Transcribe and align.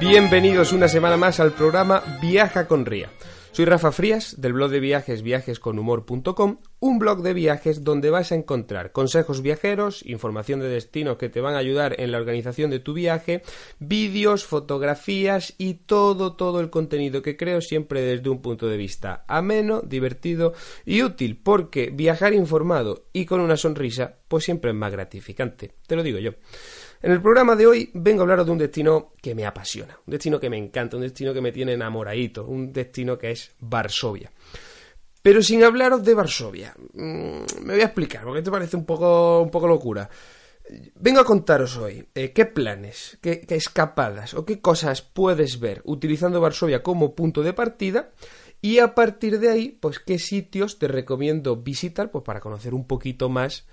Bienvenidos 0.00 0.72
una 0.72 0.86
semana 0.86 1.16
más 1.16 1.40
al 1.40 1.52
programa 1.52 2.02
Viaja 2.20 2.68
con 2.68 2.84
Ría. 2.84 3.08
Soy 3.54 3.66
Rafa 3.66 3.92
Frías 3.92 4.40
del 4.40 4.52
blog 4.52 4.68
de 4.72 4.80
viajes 4.80 5.22
viajesconhumor.com, 5.22 6.56
un 6.80 6.98
blog 6.98 7.22
de 7.22 7.34
viajes 7.34 7.84
donde 7.84 8.10
vas 8.10 8.32
a 8.32 8.34
encontrar 8.34 8.90
consejos 8.90 9.42
viajeros, 9.42 10.04
información 10.04 10.58
de 10.58 10.68
destinos 10.68 11.18
que 11.18 11.28
te 11.28 11.40
van 11.40 11.54
a 11.54 11.58
ayudar 11.58 11.94
en 12.00 12.10
la 12.10 12.18
organización 12.18 12.72
de 12.72 12.80
tu 12.80 12.94
viaje, 12.94 13.42
vídeos, 13.78 14.44
fotografías 14.44 15.54
y 15.56 15.74
todo, 15.74 16.34
todo 16.34 16.58
el 16.58 16.68
contenido 16.68 17.22
que 17.22 17.36
creo 17.36 17.60
siempre 17.60 18.00
desde 18.00 18.28
un 18.28 18.42
punto 18.42 18.66
de 18.66 18.76
vista 18.76 19.24
ameno, 19.28 19.82
divertido 19.82 20.52
y 20.84 21.04
útil, 21.04 21.40
porque 21.40 21.90
viajar 21.94 22.34
informado 22.34 23.06
y 23.12 23.24
con 23.24 23.38
una 23.38 23.56
sonrisa 23.56 24.16
pues 24.26 24.42
siempre 24.42 24.72
es 24.72 24.76
más 24.76 24.90
gratificante, 24.90 25.76
te 25.86 25.94
lo 25.94 26.02
digo 26.02 26.18
yo. 26.18 26.32
En 27.04 27.12
el 27.12 27.20
programa 27.20 27.54
de 27.54 27.66
hoy 27.66 27.90
vengo 27.92 28.22
a 28.22 28.22
hablaros 28.22 28.46
de 28.46 28.52
un 28.52 28.56
destino 28.56 29.12
que 29.20 29.34
me 29.34 29.44
apasiona, 29.44 29.98
un 30.06 30.10
destino 30.10 30.40
que 30.40 30.48
me 30.48 30.56
encanta, 30.56 30.96
un 30.96 31.02
destino 31.02 31.34
que 31.34 31.42
me 31.42 31.52
tiene 31.52 31.74
enamoradito, 31.74 32.46
un 32.46 32.72
destino 32.72 33.18
que 33.18 33.32
es 33.32 33.52
Varsovia. 33.60 34.32
Pero 35.20 35.42
sin 35.42 35.62
hablaros 35.64 36.02
de 36.02 36.14
Varsovia, 36.14 36.74
mm, 36.94 37.60
me 37.60 37.74
voy 37.74 37.82
a 37.82 37.84
explicar, 37.84 38.24
porque 38.24 38.38
esto 38.38 38.50
parece 38.50 38.78
un 38.78 38.86
poco, 38.86 39.42
un 39.42 39.50
poco 39.50 39.68
locura. 39.68 40.08
Vengo 40.94 41.20
a 41.20 41.26
contaros 41.26 41.76
hoy 41.76 42.08
eh, 42.14 42.32
qué 42.32 42.46
planes, 42.46 43.18
qué, 43.20 43.42
qué 43.42 43.56
escapadas 43.56 44.32
o 44.32 44.46
qué 44.46 44.62
cosas 44.62 45.02
puedes 45.02 45.60
ver 45.60 45.82
utilizando 45.84 46.40
Varsovia 46.40 46.82
como 46.82 47.14
punto 47.14 47.42
de 47.42 47.52
partida 47.52 48.12
y 48.62 48.78
a 48.78 48.94
partir 48.94 49.40
de 49.40 49.50
ahí, 49.50 49.68
pues 49.78 49.98
qué 49.98 50.18
sitios 50.18 50.78
te 50.78 50.88
recomiendo 50.88 51.54
visitar 51.54 52.10
pues, 52.10 52.24
para 52.24 52.40
conocer 52.40 52.72
un 52.72 52.86
poquito 52.86 53.28
más 53.28 53.66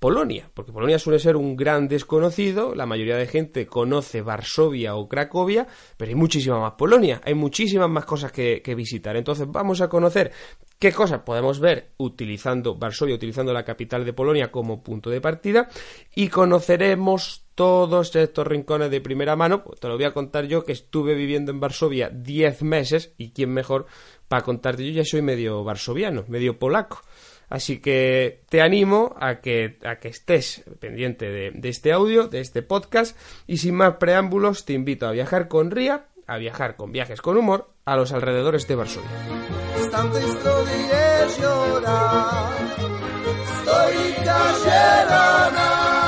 Polonia, 0.00 0.50
porque 0.54 0.72
Polonia 0.72 0.98
suele 0.98 1.18
ser 1.18 1.36
un 1.36 1.56
gran 1.56 1.86
desconocido, 1.86 2.74
la 2.74 2.86
mayoría 2.86 3.16
de 3.16 3.26
gente 3.26 3.66
conoce 3.66 4.22
Varsovia 4.22 4.96
o 4.96 5.06
Cracovia, 5.06 5.66
pero 5.98 6.08
hay 6.08 6.14
muchísima 6.14 6.58
más 6.58 6.72
Polonia, 6.72 7.20
hay 7.22 7.34
muchísimas 7.34 7.90
más 7.90 8.06
cosas 8.06 8.32
que, 8.32 8.62
visitar. 8.74 9.14
Entonces 9.16 9.46
vamos 9.46 9.82
a 9.82 9.90
conocer 9.90 10.32
qué 10.78 10.90
cosas 10.90 11.20
podemos 11.20 11.60
ver 11.60 11.90
utilizando 11.98 12.76
Varsovia, 12.76 13.14
utilizando 13.14 13.52
la 13.52 13.62
capital 13.62 14.06
de 14.06 14.14
Polonia 14.14 14.50
como 14.50 14.82
punto 14.82 15.10
de 15.10 15.20
partida, 15.20 15.68
y 16.14 16.28
conoceremos 16.28 17.44
todos 17.54 18.16
estos 18.16 18.46
rincones 18.46 18.90
de 18.90 19.02
primera 19.02 19.36
mano. 19.36 19.62
Pues 19.62 19.80
te 19.80 19.88
lo 19.88 19.96
voy 19.96 20.04
a 20.04 20.14
contar 20.14 20.46
yo 20.46 20.64
que 20.64 20.72
estuve 20.72 21.14
viviendo 21.14 21.52
en 21.52 21.60
Varsovia 21.60 22.08
10 22.08 22.62
meses, 22.62 23.12
y 23.18 23.32
quién 23.32 23.52
mejor 23.52 23.84
para 24.28 24.44
contarte, 24.44 24.82
yo 24.86 24.92
ya 24.92 25.04
soy 25.04 25.20
medio 25.20 25.62
varsoviano, 25.62 26.24
medio 26.26 26.58
polaco. 26.58 27.02
Así 27.50 27.80
que 27.80 28.42
te 28.48 28.62
animo 28.62 29.14
a 29.20 29.40
que, 29.40 29.78
a 29.84 29.96
que 29.96 30.08
estés 30.08 30.62
pendiente 30.78 31.28
de, 31.28 31.68
este 31.68 31.92
audio, 31.92 32.28
de 32.28 32.40
este 32.40 32.62
podcast, 32.62 33.18
y 33.46 33.58
sin 33.58 33.74
más 33.74 33.96
preámbulos 33.96 34.64
te 34.64 34.72
invito 34.72 35.06
a 35.08 35.10
viajar 35.10 35.48
con 35.48 35.72
Ría, 35.72 36.06
a 36.28 36.38
viajar 36.38 36.76
con 36.76 36.92
viajes 36.92 37.20
con 37.20 37.36
humor 37.36 37.72
a 37.84 37.96
los 37.96 38.12
alrededores 38.12 38.68
de 38.68 38.76
Varsovia. 38.76 39.10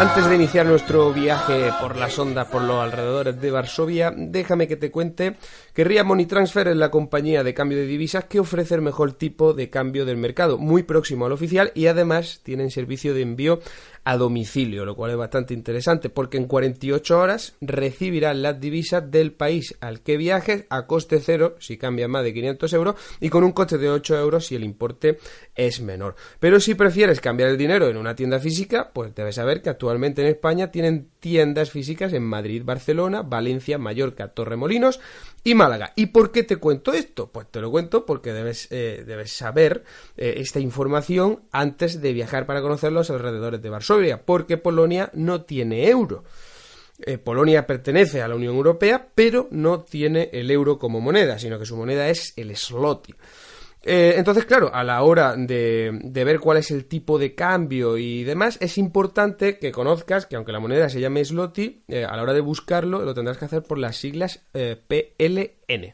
Antes 0.03 0.29
de 0.29 0.35
iniciar 0.35 0.67
nuestro 0.67 1.13
viaje 1.13 1.71
por 1.81 1.97
las 1.97 2.19
ondas 2.19 2.49
por 2.49 2.61
los 2.61 2.83
alrededores 2.83 3.41
de 3.41 3.53
Varsovia, 3.53 4.13
déjame 4.17 4.67
que 4.67 4.75
te 4.75 4.91
cuente 4.91 5.37
que 5.73 5.85
RIA 5.85 6.03
Money 6.03 6.27
Transfer 6.27 6.67
es 6.67 6.77
la 6.77 6.91
compañía 6.91 7.45
de 7.45 7.55
cambio 7.55 7.79
de 7.79 7.87
divisas 7.87 8.25
que 8.25 8.41
ofrece 8.41 8.75
el 8.75 8.83
mejor 8.83 9.13
tipo 9.13 9.55
de 9.55 9.71
cambio 9.71 10.05
del 10.05 10.17
mercado, 10.17 10.59
muy 10.59 10.83
próximo 10.83 11.27
al 11.27 11.31
oficial 11.31 11.71
y 11.77 11.87
además 11.87 12.41
tienen 12.43 12.73
servicio 12.73 13.15
de 13.15 13.23
envío 13.23 13.61
a 14.05 14.17
domicilio, 14.17 14.85
lo 14.85 14.97
cual 14.97 15.13
es 15.13 15.17
bastante 15.17 15.55
interesante 15.55 16.11
porque 16.11 16.37
en 16.37 16.47
48 16.47 17.19
horas 17.19 17.55
recibirás 17.61 18.37
las 18.37 18.61
divisas 18.61 19.11
del 19.11 19.33
país 19.33 19.77
al 19.81 20.01
que 20.01 20.17
viajes 20.17 20.65
a 20.71 20.87
coste 20.87 21.21
cero 21.21 21.57
si 21.61 21.77
cambia 21.77 22.09
más 22.09 22.25
de 22.25 22.35
500 22.35 22.73
euros 22.73 22.97
y 23.21 23.29
con 23.29 23.45
un 23.45 23.53
coste 23.53 23.79
de 23.79 23.91
8 23.91 24.19
euros 24.19 24.47
si 24.47 24.57
el 24.57 24.65
importe 24.65 25.19
es 25.55 25.81
menor. 25.81 26.17
Pero 26.41 26.59
si 26.59 26.75
prefieres 26.75 27.21
cambiar 27.21 27.51
el 27.51 27.59
dinero 27.59 27.89
en 27.89 27.97
una 27.97 28.17
tienda 28.17 28.41
física, 28.41 28.91
pues 28.93 29.15
debes 29.15 29.37
saber 29.37 29.63
que 29.63 29.71
actualmente 29.71 30.23
en 30.23 30.29
España 30.29 30.71
tienen 30.71 31.09
tiendas 31.21 31.71
físicas 31.71 32.13
en 32.13 32.25
Madrid, 32.25 32.63
Barcelona, 32.65 33.23
Valencia, 33.23 33.79
Mallorca, 33.79 34.29
Torremolinos 34.29 35.01
y 35.45 35.55
Málaga. 35.55 35.93
¿Y 35.97 36.07
por 36.07 36.33
qué 36.33 36.43
te 36.43 36.57
cuento 36.57 36.93
esto? 36.93 37.31
Pues 37.31 37.49
te 37.49 37.61
lo 37.61 37.71
cuento 37.71 38.07
porque 38.07 38.33
debes, 38.33 38.69
eh, 38.71 39.05
debes 39.07 39.33
saber 39.33 39.85
eh, 40.17 40.35
esta 40.39 40.61
información 40.61 41.43
antes 41.53 42.01
de 42.01 42.13
viajar 42.13 42.47
para 42.47 42.63
conocer 42.63 42.93
los 42.93 43.11
alrededores 43.11 43.63
de 43.63 43.71
Porque 44.25 44.57
Polonia 44.57 45.11
no 45.15 45.43
tiene 45.43 45.89
euro. 45.89 46.25
Eh, 47.05 47.19
Polonia 47.19 47.67
pertenece 47.67 48.23
a 48.23 48.29
la 48.29 48.37
Unión 48.37 48.55
Europea, 48.55 49.09
pero 49.15 49.49
no 49.51 49.81
tiene 49.81 50.31
el 50.33 50.51
euro 50.51 50.79
como 50.79 51.01
moneda, 51.01 51.39
sino 51.39 51.59
que 51.59 51.67
su 51.67 51.77
moneda 51.77 52.09
es 52.09 52.33
el 52.37 52.57
zloty. 52.57 53.15
Eh, 53.85 54.15
entonces, 54.17 54.45
claro, 54.45 54.73
a 54.73 54.85
la 54.85 55.03
hora 55.03 55.35
de, 55.37 55.91
ver 56.13 56.39
cuál 56.39 56.59
es 56.59 56.71
el 56.71 56.87
tipo 56.87 57.19
de 57.19 57.35
cambio 57.35 57.99
y 57.99 58.23
demás, 58.23 58.57
es 58.61 58.79
importante 58.79 59.59
que 59.59 59.73
conozcas 59.73 60.27
que 60.27 60.37
aunque 60.37 60.53
la 60.53 60.61
moneda 60.61 60.89
se 60.89 61.01
llame 61.01 61.25
Sloty, 61.25 61.83
eh, 61.89 62.05
a 62.05 62.15
la 62.17 62.23
hora 62.23 62.33
de 62.33 62.41
buscarlo 62.41 63.05
lo 63.05 63.15
tendrás 63.15 63.39
que 63.39 63.47
hacer 63.47 63.65
por 63.65 63.79
las 63.79 63.97
siglas 63.97 64.45
eh, 64.55 64.81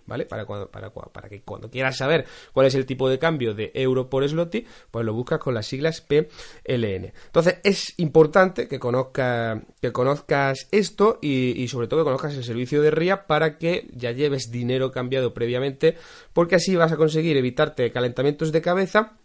¿vale? 0.07 0.27
Para, 0.27 0.45
cuando, 0.45 0.71
para, 0.71 1.29
que 1.29 1.43
cuando 1.43 1.71
quieras 1.71 1.97
saber 1.97 2.27
cuál 2.53 2.67
es 2.67 2.75
el 2.75 2.87
tipo 2.87 3.09
de 3.09 3.19
cambio 3.19 3.55
de 3.55 3.71
euro 3.75 4.09
por 4.09 4.29
Sloty, 4.29 4.67
pues 4.91 5.05
lo 5.05 5.15
buscas 5.15 5.39
con 5.39 5.55
las 5.55 5.67
siglas 5.67 6.01
PLN. 6.01 7.13
Entonces, 7.27 7.59
es 7.65 7.95
importante 7.99 8.69
que, 8.69 8.79
que 8.79 9.93
conozcas 9.93 10.69
esto 10.71 11.19
y, 11.23 11.63
y 11.63 11.69
sobre 11.69 11.87
todo 11.87 12.01
que 12.01 12.05
conozcas 12.05 12.35
el 12.35 12.45
servicio 12.45 12.83
de 12.83 12.91
RIA 12.91 13.27
para 13.27 13.59
que 13.59 13.89
ya 13.93 14.13
lleves 14.13 14.51
dinero 14.51 14.91
cambiado 14.91 15.35
previamente, 15.35 15.97
porque 16.33 16.57
así 16.57 16.77
vas 16.77 16.93
a 16.93 16.97
conseguir 16.97 17.37
evitar 17.37 17.75
calentamientos 17.93 18.53
de 18.53 18.63
cabeza 18.63 19.19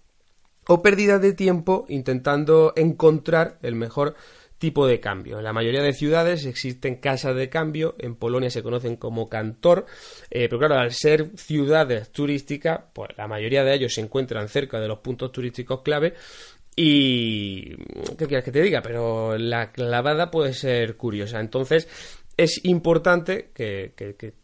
o 0.67 0.81
pérdida 0.81 1.19
de 1.19 1.33
tiempo 1.33 1.85
intentando 1.89 2.73
encontrar 2.75 3.57
el 3.61 3.75
mejor 3.75 4.15
tipo 4.63 4.87
de 4.87 5.01
cambio. 5.01 5.39
En 5.39 5.43
la 5.43 5.51
mayoría 5.51 5.81
de 5.81 5.91
ciudades 5.91 6.45
existen 6.45 6.95
casas 6.95 7.35
de 7.35 7.49
cambio, 7.49 7.95
en 7.99 8.15
Polonia 8.15 8.49
se 8.49 8.63
conocen 8.63 8.95
como 8.95 9.27
cantor, 9.27 9.85
eh, 10.31 10.47
pero 10.47 10.57
claro, 10.57 10.75
al 10.75 10.93
ser 10.93 11.31
ciudades 11.35 12.11
turísticas, 12.11 12.79
pues 12.93 13.09
la 13.17 13.27
mayoría 13.27 13.65
de 13.65 13.73
ellos 13.73 13.93
se 13.93 13.99
encuentran 13.99 14.47
cerca 14.47 14.79
de 14.79 14.87
los 14.87 14.99
puntos 14.99 15.33
turísticos 15.33 15.81
clave 15.81 16.13
y... 16.77 17.75
¿Qué 18.17 18.25
quieres 18.25 18.45
que 18.45 18.53
te 18.53 18.61
diga? 18.61 18.81
Pero 18.81 19.37
la 19.37 19.73
clavada 19.73 20.31
puede 20.31 20.53
ser 20.53 20.95
curiosa. 20.95 21.41
Entonces, 21.41 21.89
es 22.37 22.63
importante 22.63 23.49
que, 23.53 23.91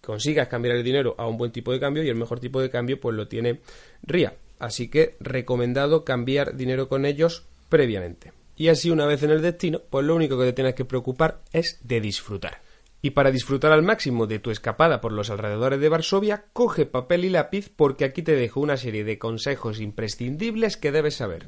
consigas 0.02 0.50
cambiar 0.50 0.76
el 0.76 0.84
dinero 0.84 1.16
a 1.18 1.28
un 1.28 1.38
buen 1.38 1.54
tipo 1.54 1.72
de 1.72 1.80
cambio 1.80 2.04
y 2.04 2.10
el 2.10 2.18
mejor 2.18 2.42
tipo 2.42 2.62
de 2.62 2.70
cambio 2.70 3.00
pues 3.00 3.16
lo 3.16 3.30
tiene 3.30 3.62
RIA. 4.04 4.34
Así 4.60 4.90
que 4.90 5.16
recomendado 5.22 6.04
cambiar 6.04 6.58
dinero 6.58 6.90
con 6.90 7.06
ellos 7.06 7.46
previamente. 7.70 8.34
Y 8.60 8.68
así 8.68 8.92
una 8.92 9.06
vez 9.06 9.24
en 9.24 9.32
el 9.32 9.42
destino, 9.42 9.80
pues 9.90 10.06
lo 10.06 10.14
único 10.14 10.38
que 10.38 10.44
te 10.44 10.52
tienes 10.52 10.76
que 10.76 10.84
preocupar 10.84 11.44
es 11.54 11.80
de 11.82 12.02
disfrutar. 12.02 12.62
Y 13.02 13.12
para 13.12 13.32
disfrutar 13.32 13.72
al 13.72 13.84
máximo 13.84 14.28
de 14.28 14.40
tu 14.40 14.52
escapada 14.52 15.00
por 15.00 15.14
los 15.14 15.30
alrededores 15.30 15.80
de 15.80 15.88
Varsovia, 15.88 16.44
coge 16.52 16.86
papel 16.86 17.24
y 17.24 17.30
lápiz 17.30 17.72
porque 17.74 18.04
aquí 18.04 18.22
te 18.22 18.36
dejo 18.36 18.60
una 18.60 18.76
serie 18.76 19.06
de 19.06 19.18
consejos 19.18 19.80
imprescindibles 19.80 20.76
que 20.76 20.92
debes 20.92 21.16
saber. 21.16 21.48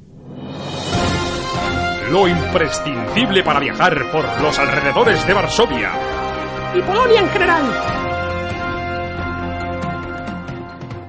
Lo 2.10 2.26
imprescindible 2.26 3.42
para 3.42 3.60
viajar 3.60 4.10
por 4.10 4.24
los 4.40 4.58
alrededores 4.58 5.26
de 5.26 5.34
Varsovia 5.34 5.92
y 6.74 6.80
Polonia 6.80 7.20
en 7.20 7.28
general. 7.28 7.62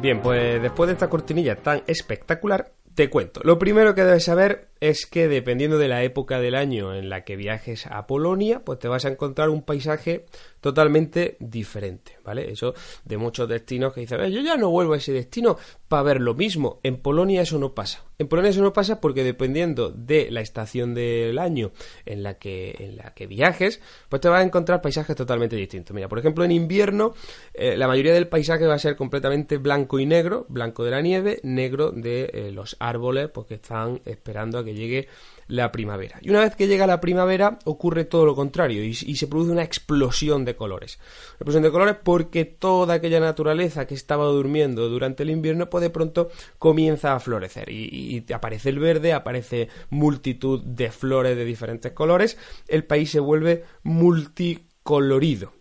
Bien, 0.02 0.22
pues 0.22 0.62
después 0.62 0.88
de 0.88 0.94
esta 0.96 1.10
cortinilla 1.10 1.56
tan 1.56 1.82
espectacular, 1.88 2.74
te 2.94 3.10
cuento. 3.10 3.42
Lo 3.44 3.58
primero 3.58 3.96
que 3.96 4.04
debes 4.04 4.26
saber 4.26 4.70
es 4.84 5.06
que 5.06 5.30
dependiendo 5.30 5.78
de 5.78 5.88
la 5.88 6.04
época 6.04 6.42
del 6.42 6.56
año 6.56 6.94
en 6.94 7.08
la 7.08 7.24
que 7.24 7.38
viajes 7.38 7.88
a 7.88 8.06
Polonia, 8.06 8.66
pues 8.66 8.80
te 8.80 8.90
vas 8.90 9.06
a 9.06 9.08
encontrar 9.08 9.48
un 9.48 9.62
paisaje 9.62 10.26
totalmente 10.60 11.38
diferente, 11.40 12.18
¿vale? 12.24 12.52
Eso 12.52 12.74
de 13.06 13.18
muchos 13.18 13.48
destinos 13.48 13.94
que 13.94 14.02
dicen, 14.02 14.30
yo 14.30 14.42
ya 14.42 14.58
no 14.58 14.70
vuelvo 14.70 14.94
a 14.94 14.98
ese 14.98 15.14
destino 15.14 15.58
para 15.88 16.04
ver 16.04 16.22
lo 16.22 16.34
mismo. 16.34 16.80
En 16.84 16.98
Polonia 16.98 17.42
eso 17.42 17.60
no 17.60 17.74
pasa. 17.74 18.04
En 18.18 18.28
Polonia 18.28 18.52
eso 18.52 18.62
no 18.62 18.72
pasa 18.72 19.02
porque 19.02 19.24
dependiendo 19.24 19.90
de 19.90 20.32
la 20.32 20.40
estación 20.40 20.94
del 20.94 21.38
año 21.38 21.72
en 22.06 22.24
la 22.24 22.36
que, 22.36 22.76
en 22.80 22.96
la 22.96 23.14
que 23.14 23.28
viajes, 23.28 23.82
pues 24.08 24.22
te 24.22 24.30
vas 24.30 24.42
a 24.42 24.46
encontrar 24.46 24.82
paisajes 24.82 25.16
totalmente 25.16 25.56
distintos. 25.58 25.94
Mira, 25.94 26.08
por 26.08 26.20
ejemplo, 26.20 26.46
en 26.46 26.52
invierno 26.52 27.14
eh, 27.54 27.76
la 27.76 27.88
mayoría 27.88 28.14
del 28.14 28.28
paisaje 28.28 28.66
va 28.66 28.76
a 28.76 28.80
ser 28.80 28.96
completamente 28.96 29.58
blanco 29.58 30.00
y 30.00 30.06
negro, 30.06 30.46
blanco 30.48 30.86
de 30.86 30.92
la 30.92 31.02
nieve, 31.02 31.40
negro 31.44 31.92
de 31.92 32.30
eh, 32.34 32.52
los 32.52 32.78
árboles, 32.80 33.30
porque 33.30 33.56
están 33.56 34.02
esperando 34.06 34.60
a 34.60 34.64
que 34.64 34.73
llegue 34.74 35.08
la 35.48 35.72
primavera. 35.72 36.20
Y 36.22 36.30
una 36.30 36.40
vez 36.40 36.56
que 36.56 36.68
llega 36.68 36.88
la 36.88 37.02
primavera 37.02 37.60
ocurre 37.66 38.06
todo 38.06 38.26
lo 38.26 38.36
contrario 38.36 38.84
y, 38.84 38.94
se 38.94 39.28
produce 39.28 39.52
una 39.52 39.64
explosión 39.64 40.46
de 40.46 40.56
colores. 40.56 40.98
Una 40.98 41.36
explosión 41.36 41.64
de 41.64 41.72
colores 41.72 41.96
porque 42.04 42.46
toda 42.46 42.96
aquella 42.96 43.20
naturaleza 43.20 43.86
que 43.86 43.94
estaba 43.94 44.26
durmiendo 44.26 44.90
durante 44.90 45.24
el 45.24 45.30
invierno 45.30 45.70
pues 45.70 45.82
de 45.82 45.90
pronto 45.90 46.30
comienza 46.58 47.14
a 47.14 47.20
florecer 47.20 47.70
y 47.70 48.26
aparece 48.34 48.70
el 48.70 48.80
verde, 48.80 49.14
aparece 49.14 49.70
multitud 49.90 50.62
de 50.64 50.92
flores 50.92 51.38
de 51.38 51.46
diferentes 51.46 51.92
colores, 51.92 52.38
el 52.68 52.86
país 52.86 53.12
se 53.12 53.20
vuelve 53.20 53.64
multicolorido. 53.84 55.54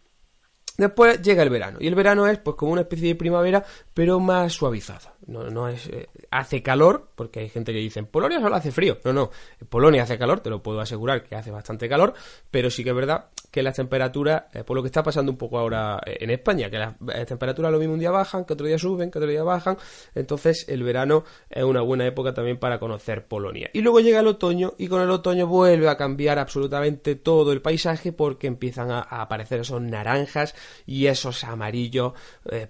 Después 0.77 1.21
llega 1.21 1.43
el 1.43 1.51
verano 1.51 1.79
y 1.81 1.87
el 1.87 1.95
verano 1.95 2.27
es 2.27 2.39
pues 2.39 2.57
como 2.57 2.73
una 2.73 2.83
especie 2.83 3.09
de 3.09 3.15
primavera 3.15 3.65
pero 3.93 4.21
más 4.21 4.53
suavizada. 4.53 5.15
No, 5.27 5.45
no 5.51 5.69
es 5.69 5.87
eh, 5.89 6.09
hace 6.31 6.63
calor 6.63 7.11
porque 7.15 7.41
hay 7.41 7.49
gente 7.49 7.73
que 7.73 7.79
dice 7.79 8.01
en 8.01 8.07
Polonia 8.07 8.41
solo 8.41 8.57
hace 8.57 8.73
frío. 8.73 8.99
No, 9.05 9.13
no, 9.13 9.31
en 9.61 9.67
Polonia 9.67 10.03
hace 10.03 10.19
calor, 10.19 10.41
te 10.41 10.51
lo 10.51 10.63
puedo 10.63 10.81
asegurar 10.81 11.23
que 11.25 11.37
hace 11.37 11.51
bastante 11.51 11.89
calor, 11.89 12.15
pero 12.51 12.71
sí 12.71 12.83
que 12.83 12.91
es 12.91 12.97
verdad 12.97 13.27
que 13.53 13.63
las 13.63 13.77
temperaturas, 13.77 14.45
eh, 14.55 14.65
por 14.65 14.75
lo 14.77 14.83
que 14.83 14.87
está 14.87 15.03
pasando 15.03 15.31
un 15.31 15.37
poco 15.37 15.59
ahora 15.59 16.01
eh, 16.07 16.17
en 16.21 16.31
España, 16.31 16.71
que 16.71 16.79
las 16.79 16.97
temperaturas 17.27 17.71
lo 17.71 17.79
mismo 17.79 17.95
un 17.95 18.01
día 18.01 18.11
bajan, 18.11 18.47
que 18.47 18.55
otro 18.55 18.67
día 18.67 18.79
suben, 18.79 19.11
que 19.11 19.19
otro 19.19 19.31
día 19.31 19.45
bajan, 19.45 19.77
entonces 20.15 20.65
el 20.69 20.83
verano 20.83 21.25
es 21.51 21.63
una 21.63 21.83
buena 21.83 22.07
época 22.07 22.33
también 22.33 22.59
para 22.59 22.81
conocer 22.81 23.27
Polonia. 23.27 23.69
Y 23.75 23.83
luego 23.83 24.01
llega 24.01 24.21
el 24.21 24.27
otoño 24.27 24.73
y 24.79 24.89
con 24.89 25.03
el 25.03 25.11
otoño 25.11 25.47
vuelve 25.47 25.89
a 25.91 25.99
cambiar 25.99 26.39
absolutamente 26.39 27.15
todo 27.15 27.53
el 27.53 27.61
paisaje 27.61 28.13
porque 28.13 28.47
empiezan 28.47 28.91
a, 28.91 29.01
aparecer 29.03 29.61
esos 29.61 29.83
naranjas 29.83 30.55
y 30.87 31.07
esos 31.07 31.45
amarillos 31.45 32.15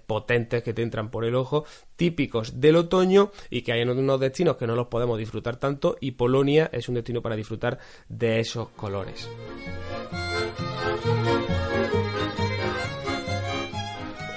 potentes 0.05 0.63
que 0.63 0.73
te 0.73 0.81
entran 0.81 1.09
por 1.09 1.23
el 1.23 1.35
ojo, 1.35 1.65
típicos 1.95 2.59
del 2.59 2.75
otoño 2.75 3.31
y 3.49 3.61
que 3.61 3.71
hay 3.71 3.83
unos 3.83 4.19
destinos 4.19 4.57
que 4.57 4.67
no 4.67 4.75
los 4.75 4.87
podemos 4.87 5.17
disfrutar 5.17 5.57
tanto 5.57 5.95
y 6.01 6.11
Polonia 6.11 6.69
es 6.73 6.89
un 6.89 6.95
destino 6.95 7.21
para 7.21 7.35
disfrutar 7.35 7.79
de 8.09 8.39
esos 8.41 8.69
colores. 8.69 9.29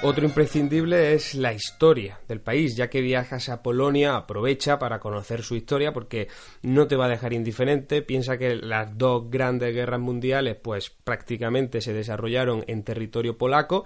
Otro 0.07 0.23
imprescindible 0.23 1.13
es 1.15 1.35
la 1.35 1.51
historia 1.51 2.19
del 2.29 2.39
país, 2.39 2.77
ya 2.77 2.89
que 2.89 3.01
viajas 3.01 3.49
a 3.49 3.61
Polonia, 3.61 4.15
aprovecha 4.15 4.79
para 4.79 5.01
conocer 5.01 5.43
su 5.43 5.55
historia 5.55 5.91
porque 5.91 6.29
no 6.61 6.87
te 6.87 6.95
va 6.95 7.07
a 7.07 7.09
dejar 7.09 7.33
indiferente. 7.33 8.01
Piensa 8.01 8.37
que 8.37 8.55
las 8.55 8.97
dos 8.97 9.29
grandes 9.29 9.73
guerras 9.73 9.99
mundiales 9.99 10.55
pues 10.55 10.91
prácticamente 10.91 11.81
se 11.81 11.91
desarrollaron 11.91 12.63
en 12.67 12.83
territorio 12.83 13.37
polaco 13.37 13.83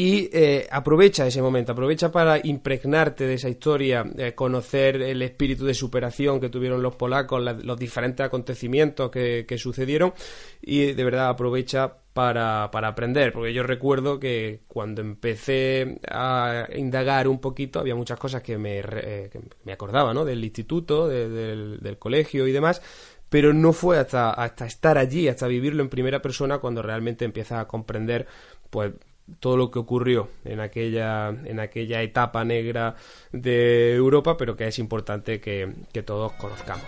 y 0.00 0.30
eh, 0.32 0.66
aprovecha 0.70 1.26
ese 1.26 1.42
momento, 1.42 1.72
aprovecha 1.72 2.10
para 2.10 2.40
impregnarte 2.42 3.26
de 3.26 3.34
esa 3.34 3.50
historia, 3.50 4.02
eh, 4.16 4.32
conocer 4.34 5.02
el 5.02 5.20
espíritu 5.20 5.66
de 5.66 5.74
superación 5.74 6.40
que 6.40 6.48
tuvieron 6.48 6.82
los 6.82 6.96
polacos, 6.96 7.42
los 7.62 7.78
diferentes 7.78 8.24
acontecimientos 8.24 9.10
que, 9.10 9.58
sucedieron 9.58 10.14
y 10.62 10.92
de 10.92 11.04
verdad 11.04 11.28
aprovecha 11.28 11.98
para, 12.14 12.64
aprender, 12.64 13.30
porque 13.34 13.52
yo 13.52 13.62
recuerdo 13.62 14.18
que 14.18 14.62
cuando 14.68 15.02
empecé 15.02 16.00
a 16.10 16.66
indagar 16.74 17.28
un 17.28 17.38
poquito 17.38 17.78
había 17.78 17.94
muchas 17.94 18.18
cosas 18.18 18.42
que 18.42 18.56
me, 18.56 18.78
eh, 18.78 19.30
me 19.64 19.72
acordaba, 19.74 20.14
¿no? 20.14 20.24
Del 20.24 20.42
instituto, 20.42 21.08
del, 21.08 21.78
del 21.78 21.98
colegio 21.98 22.46
y 22.46 22.52
demás, 22.52 22.80
pero 23.28 23.52
no 23.52 23.74
fue 23.74 23.98
hasta, 23.98 24.30
hasta 24.30 24.64
estar 24.64 24.96
allí, 24.96 25.28
hasta 25.28 25.46
vivirlo 25.46 25.82
en 25.82 25.90
primera 25.90 26.22
persona 26.22 26.56
cuando 26.56 26.80
realmente 26.80 27.26
empiezas 27.26 27.58
a 27.58 27.68
comprender 27.68 28.26
pues 28.70 28.92
todo 29.38 29.56
lo 29.56 29.70
que 29.70 29.78
ocurrió 29.78 30.28
en 30.44 30.60
aquella, 30.60 31.28
en 31.28 31.60
aquella 31.60 32.02
etapa 32.02 32.44
negra 32.44 32.96
de 33.32 33.94
Europa, 33.94 34.36
pero 34.36 34.56
que 34.56 34.66
es 34.66 34.78
importante 34.78 35.40
que, 35.40 35.72
todos 36.04 36.32
conozcamos. 36.32 36.86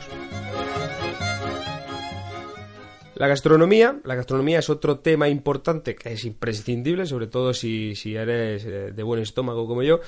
La 3.14 3.28
gastronomía, 3.28 4.00
la 4.04 4.14
gastronomía 4.14 4.58
es 4.58 4.70
otro 4.70 4.98
tema 4.98 5.28
importante 5.28 5.94
que 5.94 6.14
es 6.14 6.24
imprescindible, 6.24 7.06
sobre 7.06 7.26
todo 7.26 7.52
si, 7.52 7.94
si 7.94 8.16
eres 8.16 8.64
eh, 8.64 8.90
de 8.92 9.02
buen 9.02 9.20
estómago 9.20 9.66
como 9.66 9.82
yo. 9.82 10.00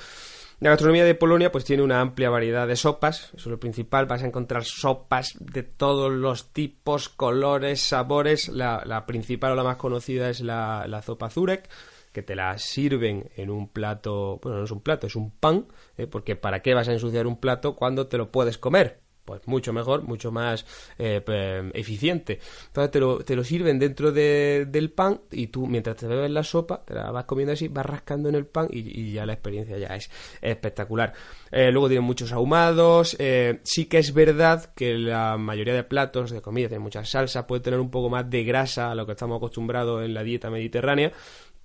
La 0.59 0.69
gastronomía 0.69 1.03
de 1.03 1.15
Polonia 1.15 1.51
pues 1.51 1.65
tiene 1.65 1.83
una 1.83 1.99
amplia 1.99 2.29
variedad 2.29 2.65
de 2.65 2.77
sopas, 2.77 3.25
eso 3.35 3.37
es 3.37 3.45
lo 3.47 3.59
principal, 3.59 4.05
vas 4.05 4.23
a 4.23 4.27
encontrar 4.27 4.63
sopas 4.63 5.33
de 5.39 5.63
todos 5.63 6.11
los 6.13 6.53
tipos, 6.53 7.09
colores, 7.09 7.81
sabores, 7.81 8.47
la, 8.47 8.81
la 8.85 9.05
principal 9.05 9.51
o 9.51 9.55
la 9.55 9.63
más 9.63 9.75
conocida 9.75 10.29
es 10.29 10.39
la, 10.39 10.85
la 10.87 11.01
sopa 11.01 11.29
Zurek, 11.29 11.69
que 12.15 12.23
te 12.23 12.33
la 12.33 12.57
sirven 12.57 13.29
en 13.35 13.49
un 13.49 13.67
plato, 13.67 14.39
bueno, 14.41 14.59
no 14.59 14.63
es 14.63 14.71
un 14.71 14.79
plato, 14.79 15.05
es 15.05 15.17
un 15.17 15.31
pan, 15.31 15.67
¿eh? 15.97 16.07
porque 16.07 16.37
¿para 16.37 16.61
qué 16.61 16.73
vas 16.73 16.87
a 16.87 16.93
ensuciar 16.93 17.27
un 17.27 17.41
plato 17.41 17.75
cuando 17.75 18.07
te 18.07 18.17
lo 18.17 18.31
puedes 18.31 18.57
comer? 18.57 19.01
Pues 19.25 19.41
mucho 19.47 19.73
mejor, 19.73 20.03
mucho 20.03 20.31
más 20.31 20.65
eh, 20.97 21.71
eficiente. 21.73 22.39
Entonces 22.67 22.91
te 22.91 22.99
lo, 22.99 23.17
te 23.17 23.35
lo 23.35 23.43
sirven 23.43 23.79
dentro 23.79 24.11
del 24.11 24.91
pan 24.91 25.19
y 25.31 25.47
tú 25.47 25.65
mientras 25.65 25.97
te 25.97 26.07
bebes 26.07 26.29
la 26.29 26.43
sopa, 26.43 26.85
te 26.85 26.93
la 26.93 27.11
vas 27.11 27.25
comiendo 27.25 27.51
así, 27.51 27.67
vas 27.67 27.85
rascando 27.85 28.29
en 28.29 28.35
el 28.35 28.45
pan 28.45 28.67
y, 28.69 29.11
ya 29.11 29.25
la 29.25 29.33
experiencia 29.33 29.77
ya 29.77 29.95
es 29.95 30.09
espectacular. 30.41 31.11
Eh, 31.51 31.71
luego 31.71 31.89
tienen 31.89 32.05
muchos 32.05 32.31
ahumados. 32.31 33.17
sí 33.63 33.85
que 33.87 33.97
es 33.97 34.13
verdad 34.13 34.71
que 34.73 34.93
la 34.93 35.37
mayoría 35.37 35.73
de 35.73 35.83
platos 35.83 36.29
de 36.29 36.41
comida 36.41 36.69
tienen 36.69 36.83
mucha 36.83 37.03
salsa, 37.03 37.45
puede 37.45 37.61
tener 37.61 37.79
un 37.79 37.89
poco 37.89 38.09
más 38.09 38.29
de 38.29 38.43
grasa 38.43 38.91
a 38.91 38.95
lo 38.95 39.05
que 39.05 39.13
estamos 39.13 39.37
acostumbrados 39.37 40.05
en 40.05 40.13
la 40.13 40.23
dieta 40.23 40.49
mediterránea 40.49 41.11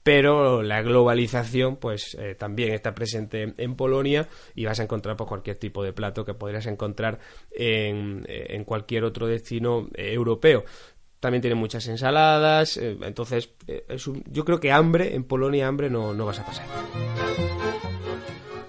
pero 0.02 0.62
la 0.62 0.82
globalización 0.82 1.76
pues 1.76 2.16
eh, 2.18 2.34
también 2.34 2.72
está 2.72 2.94
presente 2.94 3.54
en 3.56 3.74
Polonia 3.76 4.28
y 4.54 4.64
vas 4.64 4.80
a 4.80 4.84
encontrar 4.84 5.16
pues, 5.16 5.28
cualquier 5.28 5.58
tipo 5.58 5.82
de 5.82 5.92
plato 5.92 6.24
que 6.24 6.34
podrías 6.34 6.66
encontrar 6.66 7.18
en, 7.50 8.24
eh, 8.28 8.62
cualquier 8.64 9.04
otro 9.04 9.26
destino 9.26 9.88
eh, 9.94 10.12
europeo. 10.12 10.64
También 11.18 11.42
tiene 11.42 11.54
muchas 11.54 11.86
ensaladas, 11.86 12.78
entonces 12.78 13.50
yo 14.30 14.44
creo 14.46 14.58
que 14.58 14.72
hambre, 14.72 15.14
en 15.14 15.24
Polonia 15.24 15.68
hambre 15.68 15.90
no, 15.90 16.14
no 16.14 16.24
vas 16.24 16.38
a 16.38 16.46
pasar. 16.46 16.66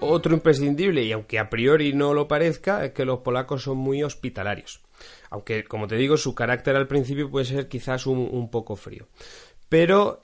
Otro 0.00 0.34
imprescindible, 0.34 1.02
y 1.02 1.12
aunque 1.12 1.38
a 1.38 1.48
priori 1.48 1.94
no 1.94 2.12
lo 2.12 2.28
parezca, 2.28 2.84
es 2.84 2.90
que 2.92 3.06
los 3.06 3.20
polacos 3.20 3.62
son 3.62 3.78
muy 3.78 4.02
hospitalarios. 4.02 4.82
Aunque, 5.30 5.64
como 5.64 5.86
te 5.86 5.96
digo, 5.96 6.18
su 6.18 6.34
carácter 6.34 6.76
al 6.76 6.88
principio 6.88 7.30
puede 7.30 7.46
ser 7.46 7.68
quizás 7.68 8.06
un, 8.06 8.18
un 8.18 8.50
poco 8.50 8.76
frío. 8.76 9.06
Pero 9.70 10.20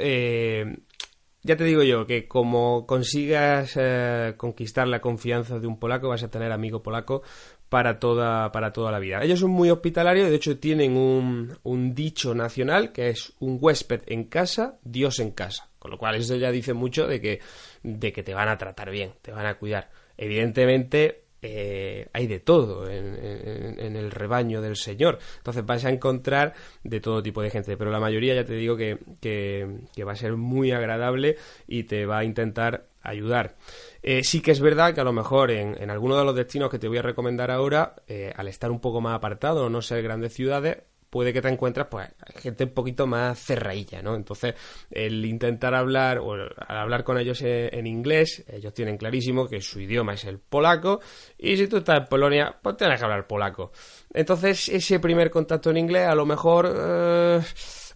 ya 1.43 1.57
te 1.57 1.65
digo 1.65 1.83
yo 1.83 2.07
que 2.07 2.27
como 2.27 2.87
consigas 2.87 3.73
eh, 3.77 4.35
conquistar 4.37 4.89
la 4.89 5.01
confianza 5.01 5.59
de 5.59 5.67
un 5.67 5.79
polaco, 5.79 6.09
vas 6.09 6.23
a 6.23 6.31
tener 6.31 6.53
amigo 6.53 6.83
polaco 6.83 7.23
para 7.69 7.99
toda, 7.99 8.51
para 8.53 8.73
toda 8.73 8.91
la 8.91 8.99
vida. 8.99 9.23
Ellos 9.23 9.41
son 9.41 9.51
muy 9.51 9.71
hospitalarios, 9.71 10.31
de 10.31 10.37
hecho 10.37 10.59
tienen 10.59 10.97
un, 10.97 11.57
un 11.63 11.95
dicho 11.95 12.35
nacional 12.35 12.93
que 12.93 13.11
es 13.11 13.35
un 13.41 13.59
huésped 13.61 14.03
en 14.07 14.25
casa, 14.25 14.79
Dios 14.83 15.19
en 15.19 15.31
casa. 15.31 15.69
Con 15.79 15.93
lo 15.93 15.99
cual 15.99 16.17
eso 16.17 16.35
ya 16.37 16.51
dice 16.51 16.75
mucho 16.75 17.07
de 17.07 17.21
que, 17.21 17.41
de 17.83 18.13
que 18.13 18.23
te 18.23 18.35
van 18.35 18.49
a 18.49 18.59
tratar 18.59 18.91
bien, 18.91 19.13
te 19.23 19.31
van 19.31 19.47
a 19.47 19.59
cuidar. 19.59 19.91
Evidentemente, 20.17 21.28
eh, 21.43 22.09
hay 22.13 22.27
de 22.27 22.41
todo 22.41 22.91
en, 22.91 23.97
el 23.97 24.11
rebaño 24.11 24.61
del 24.61 24.77
Señor. 24.77 25.19
Entonces 25.39 25.65
vas 25.65 25.85
a 25.85 25.91
encontrar 25.91 26.55
de 26.83 27.01
todo 27.01 27.23
tipo 27.23 27.43
de 27.43 27.51
gente, 27.51 27.77
pero 27.77 27.91
la 27.91 28.01
mayoría 28.01 28.35
ya 28.35 28.45
te 28.45 28.55
digo 28.55 28.77
que, 28.77 28.99
que, 29.21 30.05
va 30.05 30.13
a 30.13 30.17
ser 30.17 30.37
muy 30.37 30.73
agradable 30.73 31.37
y 31.67 31.85
te 31.85 32.07
va 32.07 32.19
a 32.19 32.25
intentar 32.25 32.87
ayudar. 33.03 33.57
Eh, 34.03 34.23
sí 34.25 34.41
que 34.41 34.51
es 34.51 34.61
verdad 34.61 34.95
que 34.95 35.01
a 35.01 35.05
lo 35.05 35.13
mejor 35.13 35.51
en, 35.51 35.81
en 35.81 35.91
alguno 35.91 36.17
de 36.17 36.25
los 36.25 36.35
destinos 36.35 36.71
que 36.71 36.79
te 36.79 36.89
voy 36.89 36.99
a 36.99 37.03
recomendar 37.03 37.51
ahora, 37.51 37.95
eh, 38.07 38.33
al 38.37 38.49
estar 38.49 38.71
un 38.71 38.81
poco 38.81 39.01
más 39.01 39.15
apartado 39.15 39.67
o 39.67 39.71
no 39.71 39.83
ser 39.83 40.03
grandes 40.03 40.35
ciudades, 40.35 40.79
puede 41.11 41.33
que 41.33 41.41
te 41.41 41.49
encuentres 41.49 41.87
pues 41.91 42.09
gente 42.37 42.65
un 42.65 42.71
poquito 42.71 43.07
más 43.07 43.39
cerrailla, 43.39 44.03
¿no? 44.03 44.15
Entonces, 44.15 44.55
el 44.91 45.25
intentar 45.25 45.75
hablar 45.75 46.19
o 46.19 46.33
al 46.33 46.77
hablar 46.77 47.05
con 47.05 47.19
ellos 47.19 47.41
en, 47.43 47.87
inglés, 47.87 48.45
ellos 48.49 48.75
tienen 48.75 48.97
clarísimo 48.97 49.49
que 49.49 49.61
su 49.61 49.81
idioma 49.81 50.15
es 50.15 50.25
el 50.25 50.39
polaco 50.39 51.01
y 51.39 51.57
si 51.57 51.67
tú 51.67 51.79
estás 51.79 51.99
en 51.99 52.07
Polonia, 52.07 52.57
pues 52.61 52.77
tienes 52.77 52.99
que 52.99 53.05
hablar 53.05 53.27
polaco. 53.27 53.73
Entonces, 54.13 54.69
ese 54.69 55.01
primer 55.01 55.31
contacto 55.31 55.71
en 55.71 55.79
inglés 55.79 56.07
a 56.07 56.15
lo 56.15 56.27
mejor 56.27 56.75
eh, 56.77 57.41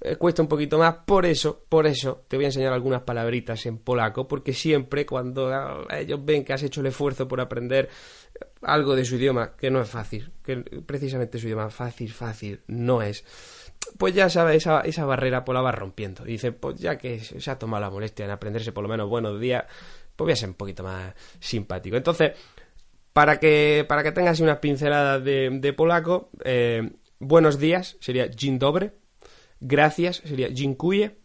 eh, 0.01 0.17
cuesta 0.17 0.43
un 0.43 0.49
poquito 0.49 0.79
más, 0.79 0.97
por 1.07 1.27
eso, 1.27 1.65
por 1.69 1.87
eso 1.87 2.25
te 2.29 2.37
voy 2.37 2.47
a 2.47 2.49
enseñar 2.49 2.73
algunas 2.73 3.03
palabritas 3.03 3.65
en 3.67 3.79
polaco, 3.79 4.27
porque 4.27 4.53
siempre 4.53 5.07
cuando 5.07 5.49
ah, 5.53 5.87
ellos 5.91 6.25
ven 6.25 6.45
que 6.45 6.53
has 6.53 6.63
hecho 6.63 6.81
el 6.81 6.89
esfuerzo 6.89 7.29
por 7.29 7.41
aprender 7.41 7.89
algo 8.63 8.97
de 8.97 9.05
su 9.05 9.17
idioma, 9.17 9.57
que 9.57 9.71
no 9.71 9.81
es 9.81 9.89
fácil, 9.89 10.33
que 10.45 10.57
precisamente 10.57 11.39
su 11.39 11.47
idioma 11.47 11.71
fácil, 11.71 12.13
fácil, 12.13 12.61
no 12.67 13.03
es. 13.03 13.25
Pues 13.99 14.15
ya 14.15 14.31
sabes, 14.31 14.57
esa, 14.57 14.81
esa 14.81 15.05
barrera 15.05 15.45
pues 15.45 15.55
la 15.55 15.63
va 15.63 15.73
rompiendo. 15.73 16.25
Y 16.27 16.33
dice, 16.33 16.53
pues 16.53 16.79
ya 16.79 16.99
que 16.99 17.21
se 17.21 17.51
ha 17.51 17.59
tomado 17.59 17.81
la 17.81 17.91
molestia 17.91 18.25
en 18.25 18.31
aprenderse 18.31 18.73
por 18.73 18.83
lo 18.83 18.89
menos 18.89 19.09
buenos 19.09 19.41
días, 19.41 19.65
pues 20.17 20.27
voy 20.27 20.33
a 20.33 20.37
ser 20.37 20.49
un 20.49 20.55
poquito 20.55 20.83
más 20.83 21.15
simpático. 21.41 21.97
Entonces, 21.97 22.33
para 23.13 23.39
que, 23.39 23.85
para 23.89 24.03
que 24.03 24.13
tengas 24.13 24.41
unas 24.41 24.59
pinceladas 24.59 25.23
de, 25.23 25.75
polaco, 25.77 26.31
eh, 26.45 26.91
buenos 27.19 27.59
días 27.59 27.97
sería 28.01 28.29
dzień 28.29 28.59
dobre, 28.59 28.93
gracias 29.61 30.23
sería 30.25 30.49
dziękuję, 30.49 31.17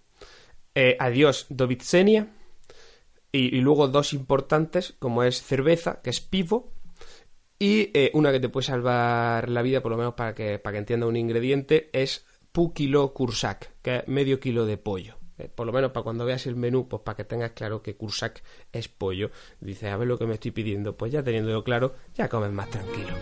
eh, 0.76 0.96
adiós 1.00 1.48
do 1.50 1.68
y, 3.32 3.58
y 3.58 3.62
luego 3.62 3.88
dos 3.88 4.14
importantes, 4.14 4.96
como 5.00 5.24
es 5.24 5.42
cerveza, 5.42 6.02
que 6.02 6.10
es 6.10 6.22
pivo, 6.22 6.72
Y 7.60 7.90
eh, 7.94 8.12
una 8.14 8.32
que 8.32 8.40
te 8.40 8.50
puede 8.50 8.68
salvar 8.68 9.50
la 9.50 9.62
vida, 9.62 9.82
por 9.82 9.92
lo 9.92 9.98
menos 9.98 10.14
para 10.14 10.34
que, 10.34 10.60
para 10.60 10.74
que 10.74 10.80
entienda 10.80 11.08
un 11.08 11.16
ingrediente, 11.16 11.90
es 11.92 12.26
pu 12.52 12.74
kilo 12.74 13.14
kursak, 13.14 13.72
que 13.82 13.98
es 13.98 14.08
medio 14.08 14.40
kilo 14.40 14.66
de 14.66 14.78
pollo. 14.78 15.18
Eh, 15.38 15.50
por 15.54 15.66
lo 15.66 15.74
menos 15.74 15.92
para 15.92 16.04
cuando 16.04 16.26
veas 16.26 16.46
el 16.48 16.56
menú, 16.56 16.88
pues 16.88 17.02
para 17.04 17.16
que 17.16 17.24
tengas 17.24 17.52
claro 17.52 17.82
que 17.82 17.96
kursak 17.96 18.44
es 18.72 18.88
pollo. 18.88 19.32
Dices, 19.60 19.92
a 19.92 19.98
ver 19.98 20.08
lo 20.08 20.18
que 20.18 20.26
me 20.26 20.36
estoy 20.36 20.52
pidiendo. 20.52 20.98
Pues 20.98 21.12
ya 21.12 21.24
teniéndolo 21.24 21.64
claro, 21.64 21.96
ya 22.16 22.30
comes 22.30 22.52
más 22.52 22.70
tranquilo. 22.70 23.14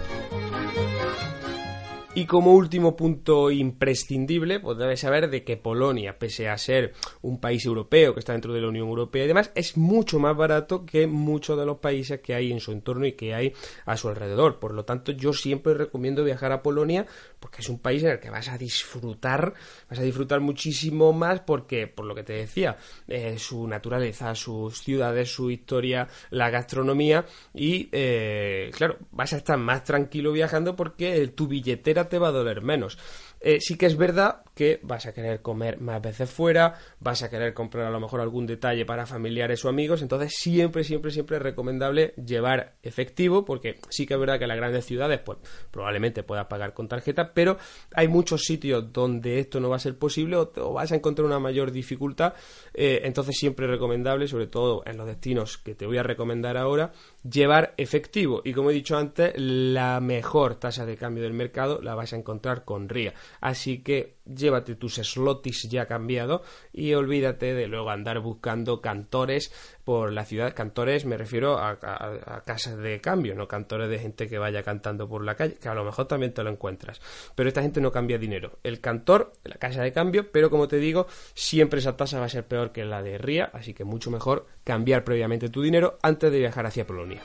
Y 2.17 2.27
como 2.27 2.53
último 2.53 2.95
punto 2.95 3.51
imprescindible, 3.51 4.61
pues 4.61 4.77
debes 4.77 5.01
saber 5.01 5.29
de 5.29 5.43
que 5.43 5.57
Polonia, 5.57 6.17
pese 6.17 6.47
a 6.47 6.57
ser 6.57 6.93
un 7.21 7.41
país 7.41 7.65
europeo 7.65 8.13
que 8.13 8.21
está 8.21 8.31
dentro 8.31 8.53
de 8.53 8.61
la 8.61 8.69
Unión 8.69 8.87
Europea 8.87 9.25
y 9.25 9.27
demás, 9.27 9.51
es 9.53 9.75
mucho 9.75 10.17
más 10.17 10.33
barato 10.33 10.85
que 10.85 11.07
muchos 11.07 11.59
de 11.59 11.65
los 11.65 11.79
países 11.79 12.21
que 12.21 12.33
hay 12.33 12.53
en 12.53 12.61
su 12.61 12.71
entorno 12.71 13.05
y 13.05 13.17
que 13.17 13.35
hay 13.35 13.51
a 13.85 13.97
su 13.97 14.07
alrededor. 14.07 14.59
Por 14.59 14.73
lo 14.73 14.85
tanto, 14.85 15.11
yo 15.11 15.33
siempre 15.33 15.73
recomiendo 15.73 16.23
viajar 16.23 16.53
a 16.53 16.63
Polonia 16.63 17.05
porque 17.41 17.59
es 17.59 17.67
un 17.67 17.79
país 17.79 18.01
en 18.01 18.11
el 18.11 18.19
que 18.21 18.29
vas 18.29 18.47
a 18.47 18.57
disfrutar, 18.57 19.53
vas 19.89 19.99
a 19.99 20.01
disfrutar 20.01 20.39
muchísimo 20.39 21.11
más 21.11 21.41
porque, 21.41 21.87
por 21.87 22.05
lo 22.05 22.15
que 22.15 22.23
te 22.23 22.31
decía, 22.31 22.77
eh, 23.09 23.37
su 23.37 23.67
naturaleza, 23.67 24.33
sus 24.35 24.79
ciudades, 24.79 25.33
su 25.33 25.51
historia, 25.51 26.07
la 26.29 26.49
gastronomía 26.49 27.25
y, 27.53 27.89
eh, 27.91 28.71
claro, 28.73 28.99
vas 29.11 29.33
a 29.33 29.37
estar 29.37 29.57
más 29.57 29.83
tranquilo 29.83 30.31
viajando 30.31 30.77
porque 30.77 31.27
tu 31.27 31.49
billetera 31.49 32.04
te 32.09 32.19
va 32.19 32.29
a 32.29 32.31
doler 32.31 32.61
menos. 32.61 32.97
Eh, 33.39 33.59
sí 33.59 33.77
que 33.77 33.85
es 33.85 33.97
verdad 33.97 34.41
que 34.55 34.79
vas 34.83 35.05
a 35.05 35.13
querer 35.13 35.41
comer 35.41 35.79
más 35.81 36.01
veces 36.01 36.29
fuera, 36.29 36.75
vas 36.99 37.21
a 37.21 37.29
querer 37.29 37.53
comprar 37.53 37.85
a 37.85 37.89
lo 37.89 37.99
mejor 37.99 38.21
algún 38.21 38.47
detalle 38.47 38.85
para 38.85 39.05
familiares 39.05 39.63
o 39.65 39.69
amigos, 39.69 40.01
entonces 40.01 40.33
siempre, 40.35 40.83
siempre, 40.83 41.11
siempre 41.11 41.37
es 41.37 41.43
recomendable 41.43 42.13
llevar 42.13 42.75
efectivo, 42.81 43.43
porque 43.43 43.79
sí 43.89 44.05
que 44.05 44.13
es 44.13 44.19
verdad 44.19 44.37
que 44.37 44.45
en 44.45 44.49
las 44.49 44.57
grandes 44.57 44.85
ciudades, 44.85 45.19
pues 45.19 45.39
probablemente 45.71 46.23
puedas 46.23 46.47
pagar 46.47 46.73
con 46.73 46.87
tarjeta, 46.87 47.33
pero 47.33 47.57
hay 47.93 48.07
muchos 48.07 48.43
sitios 48.43 48.93
donde 48.93 49.39
esto 49.39 49.59
no 49.59 49.69
va 49.69 49.75
a 49.75 49.79
ser 49.79 49.97
posible 49.97 50.37
o, 50.37 50.73
vas 50.73 50.91
a 50.91 50.95
encontrar 50.95 51.25
una 51.25 51.39
mayor 51.39 51.71
dificultad, 51.71 52.33
eh, 52.73 53.01
entonces 53.03 53.35
siempre 53.37 53.65
es 53.65 53.71
recomendable, 53.71 54.27
sobre 54.27 54.47
todo 54.47 54.83
en 54.85 54.97
los 54.97 55.05
destinos 55.05 55.57
que 55.57 55.75
te 55.75 55.85
voy 55.85 55.97
a 55.97 56.03
recomendar 56.03 56.55
ahora, 56.55 56.93
llevar 57.29 57.73
efectivo. 57.77 58.41
Y 58.45 58.53
como 58.53 58.71
he 58.71 58.73
dicho 58.73 58.97
antes, 58.97 59.33
la 59.35 59.99
mejor 59.99 60.55
tasa 60.55 60.85
de 60.85 60.95
cambio 60.95 61.23
del 61.23 61.33
mercado 61.33 61.81
la 61.81 61.95
vas 61.95 62.13
a 62.13 62.15
encontrar 62.15 62.63
con 62.63 62.87
RIA. 62.87 63.13
Así 63.41 63.83
que 63.83 64.15
llévate 64.25 64.75
tus 64.75 64.95
slotis 64.95 65.67
ya 65.69 65.85
cambiado 65.85 66.43
y 66.73 66.93
olvídate 66.93 67.53
de 67.53 67.67
luego 67.67 67.89
andar 67.89 68.19
buscando 68.19 68.81
cantores 68.81 69.51
por 69.83 70.11
la 70.11 70.25
ciudad. 70.25 70.53
Cantores 70.55 71.05
me 71.05 71.17
refiero 71.17 71.57
a, 71.59 71.77
casas 72.45 72.77
de 72.77 72.99
cambio, 73.01 73.35
no 73.35 73.47
cantores 73.47 73.89
de 73.89 73.99
gente 73.99 74.27
que 74.27 74.37
vaya 74.37 74.63
cantando 74.63 75.07
por 75.07 75.23
la 75.23 75.35
calle, 75.35 75.55
que 75.55 75.69
a 75.69 75.73
lo 75.73 75.83
mejor 75.83 76.07
también 76.07 76.33
te 76.33 76.43
lo 76.43 76.49
encuentras. 76.49 77.01
Pero 77.35 77.49
esta 77.49 77.61
gente 77.61 77.81
no 77.81 77.91
cambia 77.91 78.17
dinero. 78.17 78.59
El 78.63 78.81
cantor, 78.81 79.33
la 79.43 79.55
casa 79.55 79.81
de 79.81 79.91
cambio, 79.91 80.31
pero 80.31 80.49
como 80.49 80.67
te 80.67 80.77
digo, 80.77 81.07
siempre 81.33 81.79
esa 81.79 81.95
tasa 81.95 82.19
va 82.19 82.25
a 82.25 82.29
ser 82.29 82.45
peor 82.45 82.71
que 82.71 82.85
la 82.85 83.01
de 83.01 83.17
RIA, 83.17 83.51
así 83.53 83.73
que 83.73 83.83
mucho 83.83 84.11
mejor 84.11 84.47
cambiar 84.63 85.03
previamente 85.03 85.49
tu 85.49 85.61
dinero 85.61 85.97
antes 86.01 86.31
de 86.31 86.39
viajar 86.39 86.65
hacia 86.65 86.87
Polonia. 86.87 87.21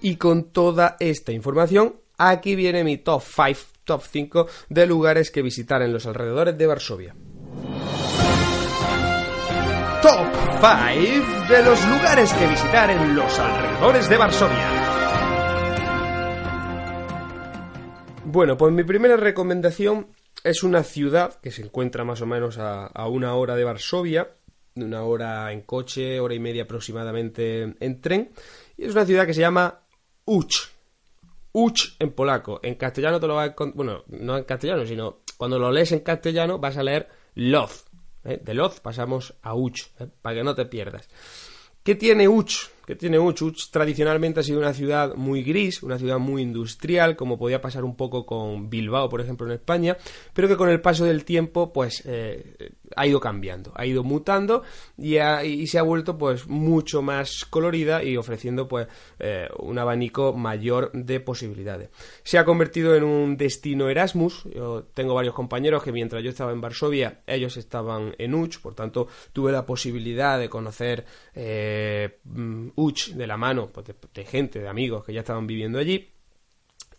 Y 0.00 0.16
con 0.16 0.52
toda 0.52 0.96
esta 1.00 1.32
información, 1.32 1.96
aquí 2.18 2.54
viene 2.54 2.84
mi 2.84 2.98
top 2.98 3.22
5, 3.22 3.60
top 3.84 4.02
5 4.02 4.46
de 4.68 4.86
lugares 4.86 5.30
que 5.30 5.42
visitar 5.42 5.82
en 5.82 5.92
los 5.92 6.06
alrededores 6.06 6.56
de 6.56 6.66
Varsovia. 6.66 7.14
Top 10.02 10.26
5 10.60 11.48
de 11.48 11.62
los 11.62 11.86
lugares 11.86 12.32
que 12.32 12.46
visitar 12.46 12.90
en 12.90 13.16
los 13.16 13.38
alrededores 13.38 14.08
de 14.08 14.16
Varsovia. 14.16 14.86
Bueno, 18.24 18.56
pues 18.56 18.72
mi 18.72 18.84
primera 18.84 19.16
recomendación 19.16 20.08
es 20.44 20.62
una 20.62 20.82
ciudad 20.82 21.40
que 21.40 21.50
se 21.50 21.62
encuentra 21.62 22.04
más 22.04 22.20
o 22.20 22.26
menos 22.26 22.58
a, 22.58 23.08
una 23.08 23.34
hora 23.34 23.56
de 23.56 23.64
Varsovia, 23.64 24.30
una 24.74 25.02
hora 25.04 25.52
en 25.52 25.62
coche, 25.62 26.20
hora 26.20 26.34
y 26.34 26.38
media 26.40 26.64
aproximadamente 26.64 27.74
en 27.80 28.00
tren, 28.00 28.32
y 28.76 28.84
es 28.84 28.92
una 28.92 29.06
ciudad 29.06 29.26
que 29.26 29.34
se 29.34 29.40
llama 29.40 29.80
Uch. 30.24 30.75
Uch 31.58 31.96
en 31.98 32.12
polaco. 32.12 32.60
En 32.62 32.74
castellano 32.74 33.18
te 33.18 33.26
lo 33.26 33.34
vas 33.34 33.48
a 33.48 33.54
Bueno, 33.74 34.04
no 34.08 34.36
en 34.36 34.44
castellano, 34.44 34.84
sino 34.84 35.20
cuando 35.38 35.58
lo 35.58 35.72
lees 35.72 35.90
en 35.92 36.00
castellano 36.00 36.58
vas 36.58 36.76
a 36.76 36.82
leer 36.82 37.08
Loz. 37.34 37.86
¿eh? 38.24 38.38
De 38.44 38.52
Loz 38.52 38.80
pasamos 38.80 39.34
a 39.40 39.54
Uch, 39.54 39.86
¿eh? 39.98 40.06
para 40.20 40.36
que 40.36 40.44
no 40.44 40.54
te 40.54 40.66
pierdas. 40.66 41.08
¿Qué 41.82 41.94
tiene 41.94 42.28
Uch? 42.28 42.68
¿Qué 42.84 42.94
tiene 42.94 43.18
Uch? 43.18 43.40
Uch 43.40 43.70
tradicionalmente 43.70 44.40
ha 44.40 44.42
sido 44.42 44.58
una 44.58 44.74
ciudad 44.74 45.14
muy 45.14 45.42
gris, 45.42 45.82
una 45.82 45.98
ciudad 45.98 46.18
muy 46.18 46.42
industrial, 46.42 47.16
como 47.16 47.38
podía 47.38 47.62
pasar 47.62 47.84
un 47.84 47.96
poco 47.96 48.26
con 48.26 48.68
Bilbao, 48.68 49.08
por 49.08 49.22
ejemplo, 49.22 49.46
en 49.46 49.54
España, 49.54 49.96
pero 50.34 50.48
que 50.48 50.56
con 50.56 50.68
el 50.68 50.82
paso 50.82 51.06
del 51.06 51.24
tiempo, 51.24 51.72
pues 51.72 52.02
eh, 52.04 52.72
ha 52.94 53.06
ido 53.06 53.20
cambiando, 53.20 53.72
ha 53.74 53.86
ido 53.86 54.04
mutando 54.04 54.62
y, 54.96 55.16
se 55.66 55.78
ha 55.78 55.82
vuelto 55.82 56.16
pues 56.16 56.46
mucho 56.46 57.02
más 57.02 57.44
colorida 57.44 58.02
y 58.02 58.16
ofreciendo 58.16 58.68
pues 58.68 58.86
eh, 59.18 59.48
un 59.58 59.78
abanico 59.78 60.32
mayor 60.32 60.90
de 60.92 61.20
posibilidades. 61.20 61.90
Se 62.22 62.38
ha 62.38 62.44
convertido 62.44 62.94
en 62.94 63.04
un 63.04 63.36
destino 63.36 63.88
Erasmus. 63.88 64.44
Yo 64.44 64.84
tengo 64.94 65.14
varios 65.14 65.34
compañeros 65.34 65.82
que 65.82 65.92
mientras 65.92 66.22
yo 66.22 66.30
estaba 66.30 66.52
en 66.52 66.60
Varsovia, 66.60 67.22
ellos 67.26 67.56
estaban 67.56 68.14
en 68.18 68.34
Uch, 68.34 68.60
por 68.60 68.74
tanto 68.74 69.08
tuve 69.32 69.52
la 69.52 69.66
posibilidad 69.66 70.38
de 70.38 70.48
conocer 70.48 71.04
eh, 71.34 72.18
Uch 72.76 73.10
de 73.10 73.26
la 73.26 73.36
mano 73.36 73.70
pues, 73.72 73.86
de 74.14 74.24
gente, 74.24 74.60
de 74.60 74.68
amigos 74.68 75.04
que 75.04 75.12
ya 75.12 75.20
estaban 75.20 75.46
viviendo 75.46 75.78
allí. 75.78 76.15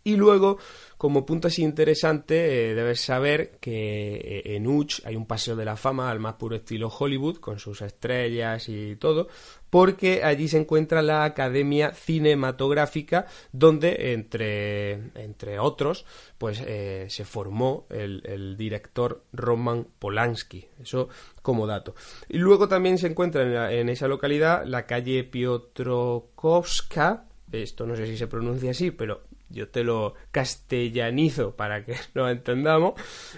Y 0.07 0.15
luego, 0.15 0.57
como 0.97 1.25
punto 1.25 1.49
así 1.49 1.63
interesante, 1.63 2.71
eh, 2.71 2.75
debes 2.75 3.01
saber 3.01 3.57
que 3.59 4.15
eh, 4.15 4.55
en 4.55 4.65
Uch 4.65 5.01
hay 5.03 5.17
un 5.17 5.25
paseo 5.25 5.57
de 5.57 5.65
la 5.65 5.75
fama 5.75 6.09
al 6.09 6.21
más 6.21 6.35
puro 6.35 6.55
estilo 6.55 6.87
Hollywood, 6.87 7.39
con 7.39 7.59
sus 7.59 7.81
estrellas 7.81 8.69
y 8.69 8.95
todo, 8.95 9.27
porque 9.69 10.23
allí 10.23 10.47
se 10.47 10.59
encuentra 10.59 11.01
la 11.01 11.25
Academia 11.25 11.93
Cinematográfica, 11.93 13.25
donde, 13.51 14.13
entre, 14.13 14.93
entre 15.15 15.59
otros, 15.59 16.05
pues 16.37 16.63
eh, 16.65 17.07
se 17.09 17.25
formó 17.25 17.85
el, 17.89 18.55
director 18.57 19.25
Roman 19.33 19.87
Polanski. 19.99 20.69
Eso 20.81 21.09
como 21.41 21.67
dato. 21.67 21.95
Y 22.29 22.37
luego 22.37 22.69
también 22.69 22.97
se 22.97 23.07
encuentra 23.07 23.41
en, 23.41 23.79
en 23.79 23.89
esa 23.89 24.07
localidad 24.07 24.63
la 24.65 24.85
calle 24.85 25.25
Piotrowska, 25.25 27.25
esto 27.51 27.85
no 27.85 27.97
sé 27.97 28.07
si 28.07 28.15
se 28.15 28.27
pronuncia 28.27 28.71
así, 28.71 28.91
pero 28.91 29.27
yo 29.49 29.69
te 29.69 29.83
lo 29.83 30.13
castellanizo 30.31 31.55
para 31.55 31.83
que 31.85 31.95
lo 32.13 32.29
entendamos. 32.29 32.93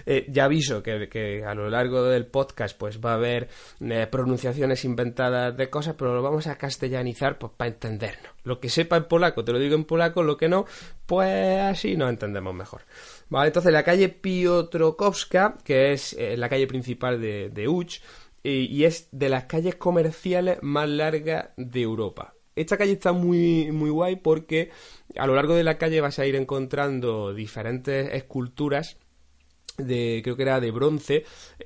Eh, 0.06 0.26
ya 0.28 0.44
aviso 0.44 0.82
que, 0.82 1.44
a 1.46 1.54
lo 1.54 1.70
largo 1.70 2.04
del 2.04 2.26
podcast 2.26 2.76
pues 2.76 3.00
va 3.00 3.12
a 3.12 3.14
haber 3.14 3.48
eh, 3.80 4.06
pronunciaciones 4.10 4.84
inventadas 4.84 5.56
de 5.56 5.70
cosas, 5.70 5.94
pero 5.96 6.14
lo 6.14 6.22
vamos 6.22 6.46
a 6.46 6.56
castellanizar 6.56 7.38
pues 7.38 7.52
para 7.56 7.70
entendernos. 7.70 8.32
Lo 8.44 8.60
que 8.60 8.68
sepa 8.68 8.96
en 8.96 9.04
polaco 9.04 9.44
te 9.44 9.52
lo 9.52 9.58
digo 9.58 9.74
en 9.74 9.84
polaco, 9.84 10.22
lo 10.22 10.36
que 10.36 10.48
no, 10.48 10.64
pues 11.06 11.60
así 11.60 11.96
nos 11.96 12.10
entendemos 12.10 12.54
mejor. 12.54 12.82
Vale, 13.28 13.48
entonces 13.48 13.72
la 13.72 13.84
calle 13.84 14.08
Piotrowska, 14.08 15.56
que 15.64 15.92
es 15.92 16.14
eh, 16.14 16.36
la 16.36 16.48
calle 16.48 16.66
principal 16.66 17.20
de, 17.20 17.50
de 17.50 17.68
Uch, 17.68 18.00
y 18.42 18.84
es 18.84 19.08
de 19.12 19.28
las 19.28 19.44
calles 19.44 19.74
comerciales 19.74 20.60
más 20.62 20.88
largas 20.88 21.50
de 21.58 21.82
Europa. 21.82 22.32
Esta 22.60 22.76
calle 22.76 22.92
está 22.92 23.12
muy, 23.12 23.72
muy 23.72 23.88
guay 23.88 24.16
porque 24.16 24.70
a 25.16 25.26
lo 25.26 25.34
largo 25.34 25.54
de 25.54 25.64
la 25.64 25.78
calle 25.78 26.02
vas 26.02 26.18
a 26.18 26.26
ir 26.26 26.36
encontrando 26.36 27.32
diferentes 27.32 28.12
esculturas 28.12 28.98
de 29.86 30.20
creo 30.22 30.36
que 30.36 30.42
era 30.42 30.60
de 30.60 30.70
bronce 30.70 31.24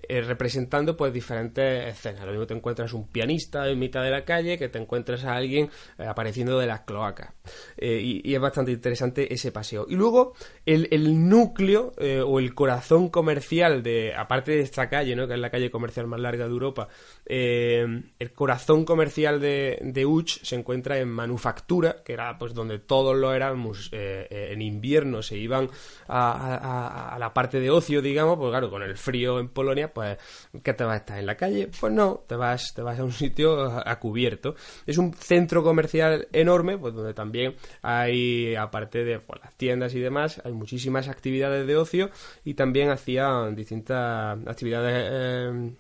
eh, 0.08 0.20
representando 0.22 0.96
pues 0.96 1.12
diferentes 1.12 1.88
escenas. 1.88 2.24
Lo 2.24 2.32
mismo 2.32 2.46
te 2.46 2.54
encuentras 2.54 2.92
un 2.92 3.08
pianista 3.08 3.68
en 3.68 3.78
mitad 3.78 4.02
de 4.02 4.10
la 4.10 4.24
calle 4.24 4.58
que 4.58 4.68
te 4.68 4.78
encuentras 4.78 5.24
a 5.24 5.34
alguien 5.34 5.70
eh, 5.98 6.04
apareciendo 6.04 6.58
de 6.58 6.66
las 6.66 6.80
cloacas. 6.80 7.32
Eh, 7.76 8.20
y, 8.24 8.34
es 8.34 8.40
bastante 8.40 8.72
interesante 8.72 9.32
ese 9.32 9.52
paseo. 9.52 9.86
Y 9.88 9.94
luego 9.94 10.34
el, 10.66 11.28
núcleo 11.28 11.92
o 12.26 12.40
el 12.40 12.54
corazón 12.54 13.08
comercial 13.08 13.82
de 13.82 14.12
aparte 14.14 14.52
de 14.52 14.60
esta 14.60 14.88
calle 14.88 15.14
¿no? 15.14 15.28
que 15.28 15.34
es 15.34 15.40
la 15.40 15.50
calle 15.50 15.70
comercial 15.70 16.06
más 16.06 16.20
larga 16.20 16.44
de 16.44 16.50
Europa 16.50 16.88
el 17.26 18.32
corazón 18.34 18.84
comercial 18.84 19.40
de, 19.40 19.78
de 19.82 20.04
Uch 20.04 20.42
se 20.42 20.56
encuentra 20.56 20.98
en 20.98 21.08
manufactura 21.08 22.02
que 22.04 22.12
era 22.12 22.36
pues 22.38 22.54
donde 22.54 22.80
todos 22.80 23.16
lo 23.16 23.32
éramos 23.32 23.90
en 23.92 24.60
invierno 24.60 25.22
se 25.22 25.36
iban 25.36 25.68
a 26.08 27.16
la 27.18 27.32
parte 27.32 27.60
de 27.60 27.70
ocio 27.70 28.02
digamos, 28.04 28.38
pues 28.38 28.50
claro, 28.50 28.70
con 28.70 28.82
el 28.82 28.96
frío 28.96 29.40
en 29.40 29.48
Polonia, 29.48 29.92
pues, 29.92 30.18
¿qué 30.62 30.74
te 30.74 30.84
vas 30.84 30.94
a 30.94 30.96
estar 30.98 31.18
en 31.18 31.26
la 31.26 31.36
calle? 31.36 31.68
Pues 31.80 31.92
no, 31.92 32.24
te 32.28 32.36
vas, 32.36 32.72
te 32.74 32.82
vas 32.82 32.98
a 32.98 33.04
un 33.04 33.12
sitio 33.12 33.82
a, 33.84 33.98
cubierto. 33.98 34.54
Es 34.86 34.98
un 34.98 35.12
centro 35.14 35.64
comercial 35.64 36.28
enorme, 36.32 36.78
pues 36.78 36.94
donde 36.94 37.14
también 37.14 37.56
hay, 37.82 38.54
aparte 38.54 39.04
de 39.04 39.18
pues, 39.18 39.40
las 39.42 39.54
tiendas 39.56 39.94
y 39.94 40.00
demás, 40.00 40.40
hay 40.44 40.52
muchísimas 40.52 41.08
actividades 41.08 41.66
de 41.66 41.76
ocio 41.76 42.10
y 42.44 42.54
también 42.54 42.90
hacían 42.90 43.56
distintas 43.56 44.38
actividades, 44.46 45.08
eh, 45.10 45.72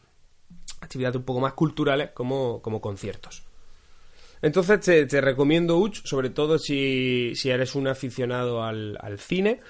actividades 0.80 1.16
un 1.16 1.24
poco 1.24 1.40
más 1.40 1.52
culturales 1.52 2.10
como, 2.10 2.60
como 2.62 2.80
conciertos. 2.80 3.44
Entonces 4.44 5.08
te, 5.08 5.20
recomiendo 5.22 5.78
Uch, 5.78 6.04
sobre 6.04 6.28
todo 6.28 6.58
si, 6.58 7.32
eres 7.44 7.74
un 7.74 7.88
aficionado 7.88 8.62
al, 8.62 9.18
cine. 9.18 9.60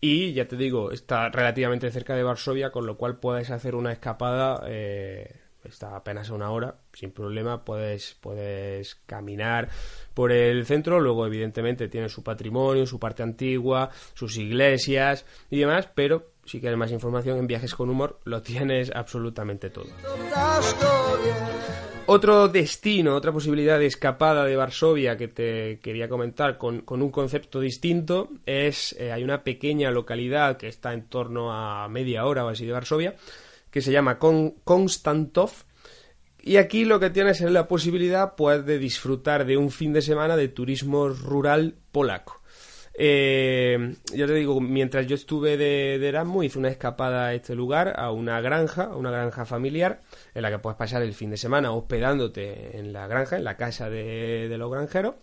Y 0.00 0.32
ya 0.34 0.46
te 0.46 0.56
digo, 0.56 0.92
está 0.92 1.28
relativamente 1.30 1.90
cerca 1.90 2.14
de 2.14 2.22
Varsovia, 2.22 2.70
con 2.70 2.86
lo 2.86 2.96
cual 2.96 3.18
puedes 3.18 3.50
hacer 3.50 3.74
una 3.74 3.92
escapada. 3.92 4.62
Eh, 4.66 5.40
está 5.64 5.96
apenas 5.96 6.30
a 6.30 6.34
una 6.34 6.50
hora, 6.50 6.76
sin 6.92 7.10
problema. 7.10 7.64
Puedes, 7.64 8.16
puedes 8.20 8.96
caminar 9.06 9.68
por 10.12 10.32
el 10.32 10.66
centro. 10.66 11.00
Luego, 11.00 11.26
evidentemente, 11.26 11.88
tiene 11.88 12.08
su 12.08 12.22
patrimonio, 12.22 12.86
su 12.86 12.98
parte 12.98 13.22
antigua, 13.22 13.90
sus 14.14 14.36
iglesias 14.36 15.24
y 15.50 15.58
demás. 15.58 15.88
Pero 15.94 16.33
si 16.46 16.60
quieres 16.60 16.78
más 16.78 16.90
información 16.90 17.38
en 17.38 17.46
Viajes 17.46 17.74
con 17.74 17.90
Humor, 17.90 18.18
lo 18.24 18.42
tienes 18.42 18.90
absolutamente 18.94 19.70
todo. 19.70 19.86
Otro 22.06 22.48
destino, 22.48 23.14
otra 23.14 23.32
posibilidad 23.32 23.78
de 23.78 23.86
escapada 23.86 24.44
de 24.44 24.56
Varsovia 24.56 25.16
que 25.16 25.28
te 25.28 25.80
quería 25.80 26.08
comentar 26.08 26.58
con, 26.58 26.84
un 26.86 27.10
concepto 27.10 27.60
distinto 27.60 28.28
es, 28.44 28.94
eh, 28.98 29.10
hay 29.10 29.24
una 29.24 29.42
pequeña 29.42 29.90
localidad 29.90 30.58
que 30.58 30.68
está 30.68 30.92
en 30.92 31.06
torno 31.06 31.52
a 31.52 31.88
media 31.88 32.26
hora 32.26 32.44
o 32.44 32.48
así 32.48 32.66
de 32.66 32.72
Varsovia, 32.72 33.14
que 33.70 33.80
se 33.80 33.90
llama 33.90 34.18
Konstantov, 34.18 35.50
y 36.46 36.58
aquí 36.58 36.84
lo 36.84 37.00
que 37.00 37.08
tienes 37.08 37.40
es 37.40 37.50
la 37.50 37.66
posibilidad 37.66 38.34
pues, 38.34 38.66
de 38.66 38.78
disfrutar 38.78 39.46
de 39.46 39.56
un 39.56 39.70
fin 39.70 39.94
de 39.94 40.02
semana 40.02 40.36
de 40.36 40.48
turismo 40.48 41.08
rural 41.08 41.76
polaco. 41.90 42.42
Eh, 42.96 43.96
yo 44.14 44.26
te 44.26 44.34
digo, 44.34 44.60
mientras 44.60 45.06
yo 45.06 45.16
estuve 45.16 45.56
de, 45.56 45.98
de, 45.98 46.08
Erasmus, 46.08 46.46
hice 46.46 46.58
una 46.58 46.68
escapada 46.68 47.26
a 47.26 47.34
este 47.34 47.54
lugar, 47.54 47.94
a 47.96 48.12
una 48.12 48.40
granja, 48.40 48.84
a 48.84 48.96
una 48.96 49.10
granja 49.10 49.44
familiar, 49.44 50.00
en 50.34 50.42
la 50.42 50.50
que 50.50 50.58
puedes 50.58 50.76
pasar 50.76 51.02
el 51.02 51.12
fin 51.12 51.30
de 51.30 51.36
semana 51.36 51.72
hospedándote 51.72 52.78
en 52.78 52.92
la 52.92 53.06
granja, 53.06 53.36
en 53.36 53.44
la 53.44 53.56
casa 53.56 53.90
de, 53.90 54.48
de 54.48 54.58
los 54.58 54.70
granjeros 54.70 55.14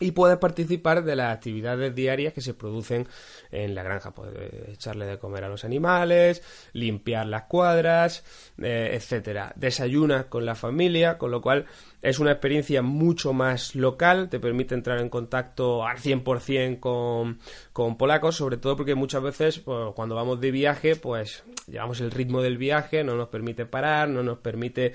y 0.00 0.12
puedes 0.12 0.38
participar 0.38 1.04
de 1.04 1.14
las 1.14 1.34
actividades 1.34 1.94
diarias 1.94 2.32
que 2.32 2.40
se 2.40 2.54
producen 2.54 3.06
en 3.52 3.74
la 3.74 3.82
granja. 3.82 4.12
Puedes 4.12 4.70
echarle 4.70 5.04
de 5.04 5.18
comer 5.18 5.44
a 5.44 5.48
los 5.48 5.64
animales, 5.64 6.42
limpiar 6.72 7.26
las 7.26 7.42
cuadras, 7.42 8.24
eh, 8.58 8.92
etcétera. 8.94 9.52
Desayunas 9.56 10.24
con 10.24 10.46
la 10.46 10.54
familia, 10.54 11.18
con 11.18 11.30
lo 11.30 11.42
cual 11.42 11.66
es 12.00 12.18
una 12.18 12.32
experiencia 12.32 12.80
mucho 12.80 13.34
más 13.34 13.74
local, 13.74 14.30
te 14.30 14.40
permite 14.40 14.74
entrar 14.74 14.98
en 14.98 15.10
contacto 15.10 15.86
al 15.86 15.98
100% 15.98 16.80
con, 16.80 17.38
con 17.74 17.98
polacos, 17.98 18.36
sobre 18.36 18.56
todo 18.56 18.76
porque 18.76 18.94
muchas 18.94 19.22
veces 19.22 19.58
pues, 19.58 19.92
cuando 19.94 20.14
vamos 20.14 20.40
de 20.40 20.50
viaje, 20.50 20.96
pues 20.96 21.44
llevamos 21.66 22.00
el 22.00 22.10
ritmo 22.10 22.40
del 22.40 22.56
viaje, 22.56 23.04
no 23.04 23.16
nos 23.16 23.28
permite 23.28 23.66
parar, 23.66 24.08
no 24.08 24.22
nos 24.22 24.38
permite 24.38 24.94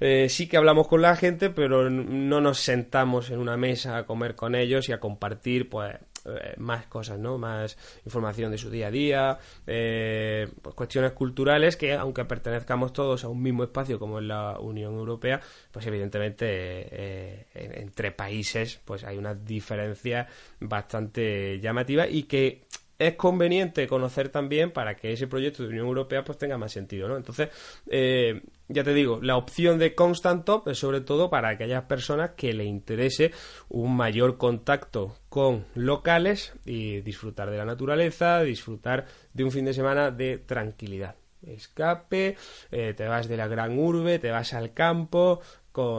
eh, 0.00 0.28
sí 0.28 0.48
que 0.48 0.56
hablamos 0.56 0.88
con 0.88 1.02
la 1.02 1.14
gente, 1.16 1.50
pero 1.50 1.90
no 1.90 2.40
nos 2.40 2.58
sentamos 2.60 3.30
en 3.30 3.38
una 3.38 3.56
mesa 3.56 3.98
a 3.98 4.06
comer 4.06 4.34
con 4.34 4.54
ellos 4.54 4.88
y 4.88 4.92
a 4.92 5.00
compartir, 5.00 5.68
pues, 5.68 5.94
eh, 6.24 6.54
más 6.58 6.86
cosas, 6.86 7.18
¿no? 7.18 7.38
Más 7.38 7.78
información 8.04 8.50
de 8.50 8.58
su 8.58 8.70
día 8.70 8.88
a 8.88 8.90
día, 8.90 9.38
eh, 9.66 10.48
pues 10.60 10.74
cuestiones 10.74 11.12
culturales 11.12 11.76
que, 11.76 11.94
aunque 11.94 12.24
pertenezcamos 12.24 12.92
todos 12.92 13.24
a 13.24 13.28
un 13.28 13.42
mismo 13.42 13.64
espacio 13.64 13.98
como 13.98 14.18
es 14.18 14.24
la 14.24 14.58
Unión 14.58 14.94
Europea, 14.94 15.40
pues 15.70 15.86
evidentemente 15.86 17.46
entre 17.54 18.12
países 18.12 18.80
pues 18.84 19.04
hay 19.04 19.16
una 19.16 19.34
diferencia 19.34 20.26
bastante 20.60 21.58
llamativa 21.60 22.06
y 22.06 22.24
que 22.24 22.64
es 23.00 23.14
conveniente 23.14 23.88
conocer 23.88 24.28
también 24.28 24.72
para 24.72 24.94
que 24.94 25.12
ese 25.12 25.26
proyecto 25.26 25.62
de 25.62 25.70
Unión 25.70 25.86
Europea 25.86 26.22
pues 26.22 26.36
tenga 26.36 26.58
más 26.58 26.70
sentido, 26.70 27.08
¿no? 27.08 27.16
Entonces, 27.16 27.48
eh, 27.88 28.42
ya 28.72 28.84
te 28.84 28.94
digo, 28.94 29.20
la 29.20 29.36
opción 29.36 29.78
de 29.78 29.94
Constant 29.94 30.44
Top 30.44 30.68
es 30.68 30.78
sobre 30.78 31.00
todo 31.00 31.28
para 31.28 31.48
aquellas 31.48 31.84
personas 31.84 32.30
que 32.36 32.52
le 32.52 32.64
interese 32.64 33.32
un 33.68 33.96
mayor 33.96 34.38
contacto 34.38 35.16
con 35.28 35.66
locales 35.74 36.52
y 36.64 37.00
disfrutar 37.00 37.50
de 37.50 37.58
la 37.58 37.64
naturaleza, 37.64 38.40
disfrutar 38.42 39.06
de 39.34 39.44
un 39.44 39.50
fin 39.50 39.64
de 39.64 39.74
semana 39.74 40.10
de 40.10 40.38
tranquilidad 40.38 41.16
escape, 41.42 42.36
eh, 42.70 42.94
te 42.94 43.06
vas 43.06 43.26
de 43.26 43.36
la 43.36 43.48
gran 43.48 43.78
urbe, 43.78 44.18
te 44.18 44.30
vas 44.30 44.52
al 44.52 44.74
campo, 44.74 45.40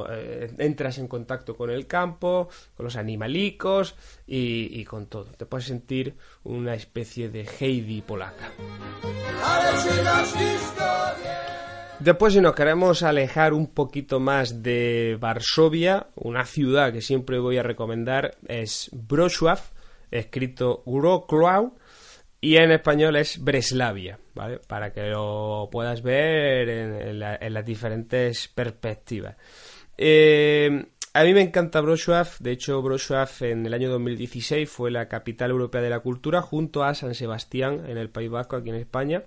eh, 0.10 0.54
entras 0.58 0.98
en 0.98 1.08
contacto 1.08 1.56
con 1.56 1.70
el 1.70 1.88
campo, 1.88 2.50
con 2.75 2.84
los 2.84 2.96
animalicos 2.96 3.96
y, 4.28 4.84
con 4.86 5.08
todo. 5.08 5.25
Te 5.32 5.46
puedes 5.46 5.66
sentir 5.66 6.16
una 6.44 6.75
especie 6.75 7.30
de 7.30 7.48
Heidi 7.60 8.01
polaca. 8.01 8.51
Después, 12.01 12.33
si 12.33 12.42
nos 12.42 12.55
queremos 12.55 13.03
alejar 13.03 13.53
un 13.53 13.68
poquito 13.68 14.20
más 14.20 14.64
de 14.64 15.18
Varsovia, 15.20 16.07
una 16.16 16.46
ciudad 16.46 16.92
que 16.92 17.01
siempre 17.01 17.37
voy 17.37 17.59
a 17.59 17.64
recomendar 17.64 18.37
es 18.48 18.90
Wrocław, 18.92 19.59
escrito 20.09 20.81
Wrocław, 20.87 21.75
y 22.40 22.55
en 22.55 22.72
español 22.72 23.18
es 23.18 23.44
Breslavia, 23.44 24.18
¿vale? 24.33 24.59
Para 24.68 24.92
que 24.92 25.09
lo 25.09 25.70
puedas 25.72 26.01
ver 26.01 26.70
en, 26.70 27.20
las 27.20 27.66
diferentes 27.66 28.48
perspectivas. 28.48 29.35
Eh, 29.96 30.87
a 31.14 31.24
mí 31.24 31.33
me 31.35 31.42
encanta 31.42 31.81
Wrocław, 31.81 32.29
de 32.40 32.51
hecho 32.51 32.81
Wrocław 32.81 33.29
en 33.42 33.64
el 33.68 33.75
año 33.75 33.92
2016 33.92 34.68
fue 34.68 34.90
la 34.90 35.07
capital 35.07 35.51
europea 35.51 35.83
de 35.83 35.92
la 35.92 36.00
cultura 36.00 36.42
junto 36.42 36.83
a 36.83 36.96
San 36.96 37.14
Sebastián 37.14 37.83
en 37.87 38.00
el 38.00 38.09
País 38.09 38.31
Vasco, 38.31 38.55
aquí 38.55 38.70
en 38.70 38.77
España. 38.77 39.22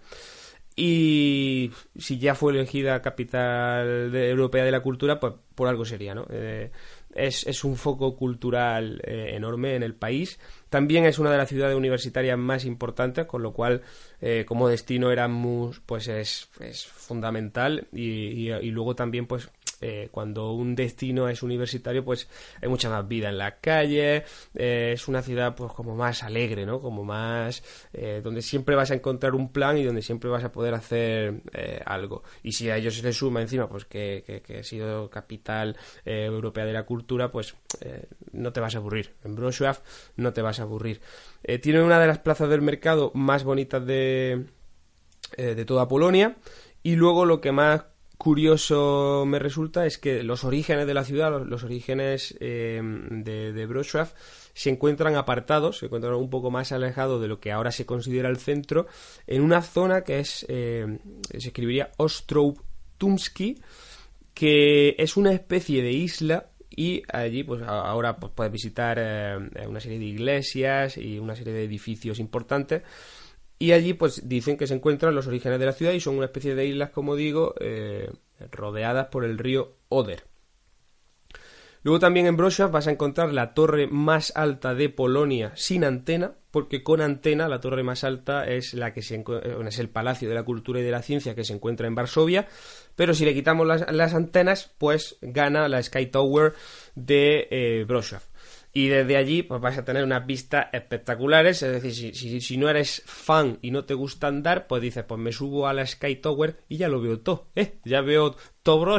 Y 0.76 1.70
si 1.96 2.18
ya 2.18 2.34
fue 2.34 2.52
elegida 2.52 3.00
capital 3.00 4.14
europea 4.14 4.64
de 4.64 4.72
la 4.72 4.80
cultura, 4.80 5.20
pues 5.20 5.34
por 5.54 5.68
algo 5.68 5.84
sería, 5.84 6.14
¿no? 6.14 6.26
Eh, 6.30 6.70
es, 7.14 7.64
un 7.64 7.76
foco 7.76 8.16
cultural 8.16 9.00
eh, 9.04 9.30
enorme 9.34 9.76
en 9.76 9.82
el 9.82 9.94
país. 9.94 10.40
También 10.68 11.04
es 11.04 11.18
una 11.18 11.30
de 11.30 11.38
las 11.38 11.48
ciudades 11.48 11.76
universitarias 11.76 12.36
más 12.36 12.64
importantes, 12.64 13.26
con 13.26 13.42
lo 13.42 13.52
cual 13.52 13.82
eh, 14.20 14.44
como 14.46 14.68
destino 14.68 15.12
Erasmus 15.12 15.80
pues 15.86 16.08
es, 16.08 16.48
es 16.60 16.84
fundamental 16.86 17.86
y, 17.92 18.50
y, 18.50 18.70
luego 18.70 18.96
también 18.96 19.26
pues 19.26 19.48
eh, 19.86 20.08
cuando 20.10 20.52
un 20.52 20.74
destino 20.74 21.28
es 21.28 21.42
universitario, 21.42 22.02
pues 22.02 22.26
hay 22.62 22.70
mucha 22.70 22.88
más 22.88 23.06
vida 23.06 23.28
en 23.28 23.36
las 23.36 23.56
calles, 23.60 24.22
eh, 24.54 24.92
es 24.94 25.08
una 25.08 25.20
ciudad 25.20 25.54
pues 25.54 25.74
como 25.74 25.94
más 25.94 26.22
alegre, 26.22 26.64
¿no? 26.64 26.80
Como 26.80 27.04
más, 27.04 27.62
eh, 27.92 28.22
donde 28.24 28.40
siempre 28.40 28.76
vas 28.76 28.90
a 28.92 28.94
encontrar 28.94 29.34
un 29.34 29.52
plan 29.52 29.76
y 29.76 29.84
donde 29.84 30.00
siempre 30.00 30.30
vas 30.30 30.42
a 30.42 30.50
poder 30.50 30.72
hacer 30.72 31.42
algo. 31.84 32.22
Y 32.42 32.52
si 32.52 32.70
a 32.70 32.78
ellos 32.78 32.94
se 32.94 33.02
les 33.02 33.14
suma 33.14 33.42
encima, 33.42 33.68
pues 33.68 33.84
que, 33.84 34.42
que, 34.46 34.58
ha 34.58 34.64
sido 34.64 35.10
capital 35.10 35.76
europea 36.06 36.64
de 36.64 36.72
la 36.72 36.84
cultura, 36.84 37.30
pues 37.30 37.54
no 38.32 38.54
te 38.54 38.60
vas 38.60 38.74
a 38.74 38.78
aburrir. 38.78 39.12
En 39.22 39.36
Wrocław 39.36 39.76
no 40.16 40.32
te 40.32 40.40
vas 40.40 40.60
a 40.60 40.62
aburrir. 40.62 41.02
tiene 41.60 41.82
una 41.82 42.00
de 42.00 42.06
las 42.06 42.20
plazas 42.20 42.48
del 42.48 42.62
mercado 42.62 43.10
más 43.14 43.44
bonitas 43.44 43.84
de, 43.84 44.46
de 45.36 45.64
toda 45.66 45.88
Polonia. 45.88 46.36
Y 46.82 46.96
luego 46.96 47.26
lo 47.26 47.40
que 47.40 47.52
más 47.52 47.84
curioso 48.24 49.24
me 49.26 49.38
resulta 49.38 49.84
es 49.84 49.98
que 49.98 50.22
los 50.22 50.44
orígenes 50.44 50.86
de 50.86 50.94
la 50.94 51.04
ciudad, 51.04 51.44
los, 51.44 51.62
orígenes 51.62 52.34
eh, 52.40 52.80
de, 52.82 53.52
de 53.52 53.66
Wrocław, 53.66 54.08
se 54.54 54.70
encuentran 54.70 55.14
apartados, 55.14 55.76
se 55.76 55.86
encuentran 55.86 56.14
un 56.14 56.30
poco 56.30 56.50
más 56.50 56.72
alejados 56.72 57.20
de 57.20 57.28
lo 57.28 57.38
que 57.38 57.52
ahora 57.52 57.70
se 57.70 57.84
considera 57.84 58.30
el 58.30 58.38
centro, 58.38 58.86
en 59.26 59.42
una 59.42 59.60
zona 59.60 60.04
que 60.04 60.20
es, 60.20 60.46
eh, 60.48 61.00
se 61.38 61.48
escribiría 61.48 61.90
Ostrov 61.98 62.54
Tumski, 62.96 63.60
que 64.32 64.96
es 64.96 65.18
una 65.18 65.34
especie 65.34 65.82
de 65.82 65.92
isla 65.92 66.46
y 66.70 67.02
allí 67.12 67.44
pues 67.44 67.60
ahora 67.60 68.16
pues, 68.16 68.32
puedes 68.34 68.50
visitar 68.50 68.96
eh, 68.98 69.36
una 69.68 69.80
serie 69.80 69.98
de 69.98 70.06
iglesias 70.06 70.96
y 70.96 71.18
una 71.18 71.36
serie 71.36 71.52
de 71.52 71.64
edificios 71.64 72.18
importantes 72.18 72.84
y 73.58 73.72
allí 73.72 73.94
pues 73.94 74.28
dicen 74.28 74.56
que 74.56 74.66
se 74.66 74.74
encuentran 74.74 75.14
los 75.14 75.26
orígenes 75.26 75.58
de 75.58 75.66
la 75.66 75.72
ciudad 75.72 75.92
y 75.92 76.00
son 76.00 76.16
una 76.16 76.26
especie 76.26 76.54
de 76.54 76.66
islas, 76.66 76.90
como 76.90 77.16
digo, 77.16 77.54
eh, 77.60 78.10
rodeadas 78.50 79.08
por 79.08 79.24
el 79.24 79.38
río 79.38 79.76
Oder. 79.88 80.24
Luego 81.84 81.98
también 81.98 82.26
en 82.26 82.36
Wrocław 82.36 82.70
vas 82.70 82.86
a 82.86 82.92
encontrar 82.92 83.34
la 83.34 83.52
torre 83.52 83.86
más 83.86 84.32
alta 84.34 84.74
de 84.74 84.88
Polonia 84.88 85.52
sin 85.54 85.84
antena, 85.84 86.32
porque 86.50 86.82
con 86.82 87.02
antena 87.02 87.46
la 87.46 87.60
torre 87.60 87.82
más 87.82 88.04
alta 88.04 88.46
es 88.46 88.72
la 88.72 88.94
que 88.94 89.02
se 89.02 89.22
es 89.66 89.78
el 89.78 89.90
Palacio 89.90 90.26
de 90.26 90.34
la 90.34 90.44
Cultura 90.44 90.80
y 90.80 90.82
de 90.82 90.90
la 90.90 91.02
Ciencia 91.02 91.34
que 91.34 91.44
se 91.44 91.52
encuentra 91.52 91.86
en 91.86 91.94
Varsovia, 91.94 92.48
pero 92.96 93.12
si 93.12 93.26
le 93.26 93.34
quitamos 93.34 93.66
las, 93.66 94.14
antenas, 94.14 94.72
pues 94.78 95.18
gana 95.20 95.68
la 95.68 95.82
Sky 95.82 96.06
Tower 96.06 96.54
de 96.94 97.48
eh, 97.50 97.84
y 98.74 98.88
desde 98.88 99.16
allí 99.16 99.44
pues 99.44 99.60
vas 99.60 99.78
a 99.78 99.84
tener 99.84 100.02
unas 100.02 100.26
vistas 100.26 100.66
espectaculares, 100.72 101.62
es 101.62 101.80
decir, 101.80 102.14
si, 102.14 102.40
si, 102.40 102.56
no 102.58 102.68
eres 102.68 103.02
fan 103.06 103.58
y 103.62 103.70
no 103.70 103.84
te 103.84 103.94
gusta 103.94 104.26
andar, 104.26 104.66
pues 104.66 104.82
dices, 104.82 105.04
pues 105.04 105.20
me 105.20 105.32
subo 105.32 105.68
a 105.68 105.72
la 105.72 105.86
Sky 105.86 106.16
Tower 106.16 106.56
y 106.68 106.76
ya 106.76 106.88
lo 106.88 107.00
veo 107.00 107.20
todo, 107.20 107.46
¿eh? 107.54 107.74
Ya 107.84 108.00
veo 108.00 108.34
todo 108.64 108.98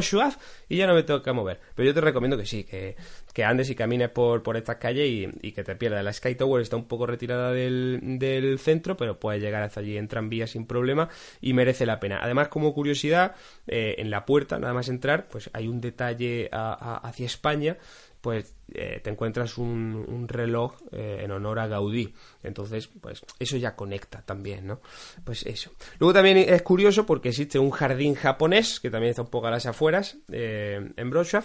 y 0.69 0.77
ya 0.77 0.87
no 0.87 0.93
me 0.93 1.03
tengo 1.03 1.23
que 1.23 1.31
mover. 1.33 1.59
Pero 1.73 1.87
yo 1.87 1.93
te 1.93 2.01
recomiendo 2.01 2.37
que 2.37 2.45
sí, 2.45 2.63
que, 2.63 2.95
que 3.33 3.43
andes 3.43 3.69
y 3.71 3.75
camines 3.75 4.09
por, 4.09 4.43
por 4.43 4.57
estas 4.57 4.77
calles 4.77 5.27
y, 5.41 5.51
que 5.51 5.63
te 5.63 5.75
pierdas. 5.75 6.03
La 6.03 6.13
Sky 6.13 6.35
Tower 6.35 6.61
está 6.61 6.75
un 6.75 6.87
poco 6.87 7.07
retirada 7.07 7.51
del, 7.51 7.99
del 8.19 8.59
centro, 8.59 8.95
pero 8.95 9.19
puedes 9.19 9.41
llegar 9.41 9.63
hasta 9.63 9.79
allí 9.79 9.97
en 9.97 10.07
tranvía 10.07 10.45
sin 10.45 10.67
problema 10.67 11.09
y 11.41 11.53
merece 11.53 11.87
la 11.87 11.99
pena. 11.99 12.19
Además, 12.21 12.47
como 12.49 12.73
curiosidad, 12.73 13.35
eh, 13.67 13.95
en 13.97 14.11
la 14.11 14.25
puerta, 14.25 14.59
nada 14.59 14.73
más 14.73 14.87
entrar, 14.87 15.27
pues 15.27 15.49
hay 15.53 15.67
un 15.67 15.81
detalle 15.81 16.49
hacia 16.51 17.25
España 17.25 17.77
pues 18.25 18.55
eh, 18.73 19.01
te 19.03 19.11
encuentras 19.11 19.59
un, 19.59 20.25
reloj 20.27 20.73
eh, 20.91 21.19
en 21.21 21.29
honor 21.29 21.59
a 21.59 21.67
Gaudí. 21.67 22.11
Entonces, 22.41 22.87
pues 22.87 23.21
eso 23.37 23.55
ya 23.57 23.75
conecta 23.75 24.23
también, 24.25 24.65
¿no? 24.65 24.81
Pues 25.23 25.45
eso. 25.45 25.71
Luego 25.99 26.11
también 26.11 26.37
es 26.37 26.63
curioso 26.63 27.05
porque 27.05 27.29
existe 27.29 27.59
un 27.59 27.69
jardín 27.69 28.15
japonés, 28.15 28.79
que 28.79 28.89
también 28.89 29.11
está 29.11 29.21
un 29.21 29.29
poco 29.29 29.45
a 29.45 29.51
las 29.51 29.67
afueras, 29.67 30.17
eh, 30.31 30.89
en 30.97 31.09
Wrocław, 31.11 31.43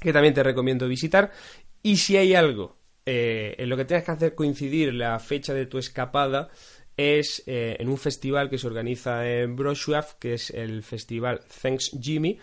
que 0.00 0.14
también 0.14 0.32
te 0.32 0.42
recomiendo 0.42 0.88
visitar. 0.88 1.30
Y 1.82 1.98
si 1.98 2.16
hay 2.16 2.34
algo 2.34 2.78
en 3.04 3.68
lo 3.68 3.76
que 3.76 3.84
tienes 3.84 4.06
que 4.06 4.12
hacer 4.12 4.34
coincidir 4.34 4.94
la 4.94 5.18
fecha 5.18 5.52
de 5.52 5.66
tu 5.66 5.76
escapada, 5.76 6.48
es 6.96 7.42
en 7.44 7.86
un 7.90 7.98
festival 7.98 8.48
que 8.48 8.56
se 8.56 8.66
organiza 8.66 9.28
en 9.28 9.56
Wrocław, 9.56 10.18
que 10.18 10.34
es 10.34 10.48
el 10.48 10.82
festival 10.82 11.42
Thanks 11.60 11.98
Jimmy, 12.00 12.38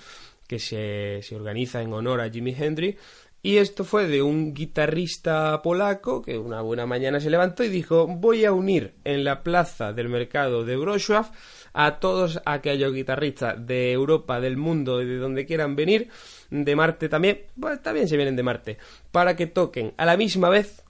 que 0.47 0.59
se, 0.59 1.21
se 1.21 1.35
organiza 1.35 1.81
en 1.81 1.93
honor 1.93 2.21
a 2.21 2.29
Jimi 2.29 2.55
Hendrix 2.57 2.99
y 3.41 3.57
esto 3.57 3.85
fue 3.85 4.07
de 4.07 4.21
un 4.21 4.53
guitarrista 4.53 5.61
polaco 5.61 6.21
que 6.21 6.37
una 6.37 6.61
buena 6.61 6.85
mañana 6.85 7.19
se 7.19 7.29
levantó 7.29 7.63
y 7.63 7.69
dijo 7.69 8.07
voy 8.07 8.45
a 8.45 8.51
unir 8.51 8.95
en 9.05 9.23
la 9.23 9.43
plaza 9.43 9.93
del 9.93 10.09
mercado 10.09 10.65
de 10.65 10.75
Wrocław 10.77 11.31
a 11.73 11.99
todos 11.99 12.41
aquellos 12.45 12.93
guitarristas 12.93 13.65
de 13.65 13.91
Europa, 13.91 14.39
del 14.41 14.57
mundo 14.57 15.01
y 15.01 15.05
de 15.05 15.17
donde 15.17 15.45
quieran 15.45 15.75
venir, 15.75 16.09
de 16.49 16.75
Marte 16.75 17.09
también, 17.09 17.41
pues 17.59 17.81
también 17.81 18.07
se 18.07 18.17
vienen 18.17 18.35
de 18.35 18.43
Marte, 18.43 18.77
para 19.11 19.35
que 19.35 19.47
toquen 19.47 19.93
a 19.97 20.05
la 20.05 20.17
misma 20.17 20.49
vez 20.49 20.83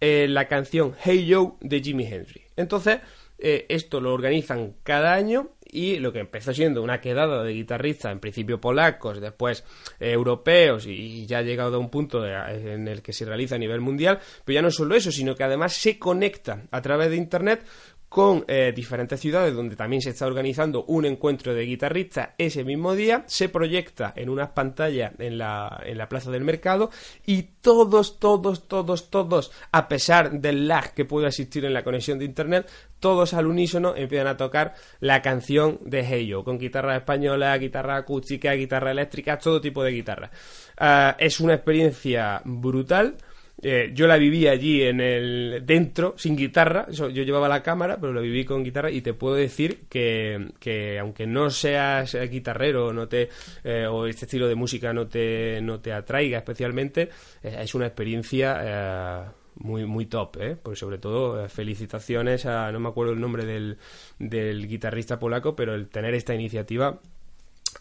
eh, 0.00 0.26
la 0.28 0.48
canción 0.48 0.94
Hey 1.02 1.28
Joe 1.30 1.52
de 1.60 1.80
Jimi 1.80 2.06
Hendrix. 2.06 2.52
Entonces, 2.56 3.00
eh, 3.38 3.66
esto 3.68 4.00
lo 4.00 4.14
organizan 4.14 4.74
cada 4.84 5.14
año 5.14 5.50
y 5.72 5.98
lo 5.98 6.12
que 6.12 6.20
empezó 6.20 6.52
siendo 6.52 6.82
una 6.82 7.00
quedada 7.00 7.42
de 7.42 7.54
guitarristas, 7.54 8.12
en 8.12 8.20
principio 8.20 8.60
polacos, 8.60 9.20
después 9.20 9.64
eh, 9.98 10.12
europeos 10.12 10.86
y 10.86 11.26
ya 11.26 11.38
ha 11.38 11.42
llegado 11.42 11.76
a 11.76 11.80
un 11.80 11.90
punto 11.90 12.24
en 12.26 12.86
el 12.86 13.02
que 13.02 13.14
se 13.14 13.24
realiza 13.24 13.56
a 13.56 13.58
nivel 13.58 13.80
mundial, 13.80 14.20
pero 14.44 14.54
ya 14.54 14.62
no 14.62 14.70
solo 14.70 14.94
eso, 14.94 15.10
sino 15.10 15.34
que 15.34 15.44
además 15.44 15.72
se 15.72 15.98
conecta 15.98 16.62
a 16.70 16.82
través 16.82 17.10
de 17.10 17.16
Internet 17.16 17.64
con 18.12 18.44
eh, 18.46 18.74
diferentes 18.76 19.18
ciudades 19.18 19.54
donde 19.54 19.74
también 19.74 20.02
se 20.02 20.10
está 20.10 20.26
organizando 20.26 20.84
un 20.84 21.06
encuentro 21.06 21.54
de 21.54 21.64
guitarristas 21.64 22.30
ese 22.36 22.62
mismo 22.62 22.94
día, 22.94 23.24
se 23.26 23.48
proyecta 23.48 24.12
en 24.14 24.28
unas 24.28 24.50
pantallas 24.50 25.12
en 25.18 25.38
la, 25.38 25.82
en 25.86 25.96
la 25.96 26.10
plaza 26.10 26.30
del 26.30 26.44
mercado 26.44 26.90
y 27.24 27.44
todos, 27.62 28.20
todos, 28.20 28.68
todos, 28.68 29.08
todos, 29.08 29.50
a 29.72 29.88
pesar 29.88 30.30
del 30.30 30.68
lag 30.68 30.92
que 30.92 31.06
puede 31.06 31.28
existir 31.28 31.64
en 31.64 31.72
la 31.72 31.82
conexión 31.82 32.18
de 32.18 32.26
internet, 32.26 32.70
todos 33.02 33.34
al 33.34 33.46
unísono 33.46 33.94
empiezan 33.94 34.28
a 34.28 34.38
tocar 34.38 34.74
la 35.00 35.20
canción 35.20 35.78
de 35.82 36.06
Hey 36.06 36.32
con 36.42 36.58
guitarra 36.58 36.96
española, 36.96 37.58
guitarra 37.58 37.96
acústica, 37.96 38.52
guitarra 38.54 38.92
eléctrica, 38.92 39.38
todo 39.38 39.60
tipo 39.60 39.84
de 39.84 39.90
guitarra. 39.90 40.30
Ah, 40.78 41.14
es 41.18 41.38
una 41.40 41.52
experiencia 41.52 42.40
brutal 42.46 43.16
eh, 43.64 43.92
yo 43.94 44.08
la 44.08 44.16
viví 44.16 44.48
allí 44.48 44.82
en 44.82 45.00
el 45.00 45.62
dentro, 45.64 46.14
sin 46.16 46.36
guitarra. 46.36 46.86
yo 46.90 47.08
llevaba 47.08 47.48
la 47.48 47.62
cámara, 47.62 47.98
pero 48.00 48.12
la 48.12 48.20
viví 48.20 48.44
con 48.44 48.64
guitarra 48.64 48.90
y 48.90 49.02
te 49.02 49.14
puedo 49.14 49.36
decir 49.36 49.84
que, 49.88 50.98
aunque 51.00 51.26
no 51.26 51.48
seas 51.48 52.16
guitarrero 52.28 52.92
no 52.92 53.06
te, 53.06 53.28
eh, 53.62 53.86
o 53.86 54.06
este 54.06 54.24
estilo 54.24 54.48
de 54.48 54.56
música 54.56 54.92
no 54.92 55.06
te, 55.06 55.60
no 55.62 55.80
te 55.80 55.92
atraiga 55.92 56.38
especialmente, 56.38 57.10
eh, 57.42 57.58
es 57.60 57.74
una 57.74 57.86
experiencia 57.86 59.32
muy 59.56 59.86
muy 59.86 60.06
top, 60.06 60.36
¿eh? 60.40 60.56
Porque 60.60 60.78
sobre 60.78 60.98
todo 60.98 61.48
felicitaciones 61.48 62.46
a, 62.46 62.70
no 62.72 62.80
me 62.80 62.88
acuerdo 62.88 63.12
el 63.12 63.20
nombre 63.20 63.44
del, 63.44 63.78
del 64.18 64.66
guitarrista 64.68 65.18
polaco, 65.18 65.54
pero 65.56 65.74
el 65.74 65.88
tener 65.88 66.14
esta 66.14 66.34
iniciativa 66.34 67.00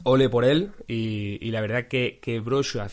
ole 0.04 0.30
por 0.30 0.46
él 0.46 0.72
y, 0.88 1.52
la 1.52 1.62
verdad 1.62 1.88
que, 1.88 2.20
que 2.20 2.42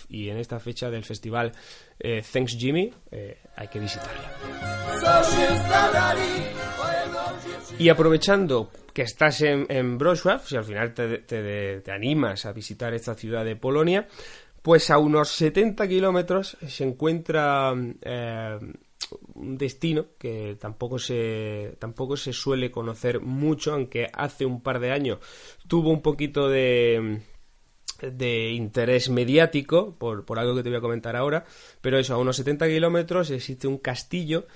y 0.09 0.29
en 0.29 0.39
esta 0.39 0.61
fecha 0.61 0.91
del 0.91 1.05
festival 1.05 1.53
eh, 1.99 2.23
Thanks 2.33 2.57
Jimmy 2.59 2.93
eh, 3.11 3.39
hay 3.57 3.69
que 3.69 3.79
visitarlo. 3.79 4.21
Y 7.79 7.89
aprovechando 7.89 8.71
que 8.93 9.03
estás 9.03 9.41
en, 9.43 9.67
en 9.69 9.99
si 10.45 10.57
al 10.57 10.65
final 10.65 10.93
te, 10.93 11.83
animas 11.93 12.47
a 12.47 12.53
visitar 12.53 12.93
esta 12.95 13.15
ciudad 13.15 13.45
de 13.45 13.57
Polonia, 13.57 14.09
pues 14.63 14.91
a 14.91 14.99
unos 14.99 15.29
70 15.31 15.87
kilómetros 15.89 16.57
se 16.67 16.85
encuentra 16.85 17.75
eh, 18.03 18.59
un 19.35 19.57
destino 19.57 20.07
que 20.19 20.57
tampoco 20.61 20.99
se, 20.99 21.77
tampoco 21.79 22.17
se 22.17 22.33
suele 22.33 22.71
conocer 22.71 23.21
mucho, 23.21 23.73
aunque 23.73 24.09
hace 24.13 24.45
un 24.45 24.63
par 24.63 24.81
de 24.81 24.93
años 24.93 25.19
tuvo 25.67 25.91
un 25.91 26.03
poquito 26.03 26.49
de, 26.49 27.21
de 28.01 28.51
interés 28.51 29.09
mediático 29.11 29.97
por, 29.97 30.25
por 30.25 30.39
algo 30.39 30.55
que 30.55 30.63
te 30.63 30.69
voy 30.69 30.79
a 30.79 30.83
comentar 30.83 31.17
ahora, 31.17 31.45
pero 31.81 31.99
eso, 31.99 32.15
a 32.15 32.19
unos 32.19 32.37
70 32.37 32.67
kilómetros 32.69 33.31
existe 33.31 33.67
un 33.67 33.79
castillo 33.79 34.47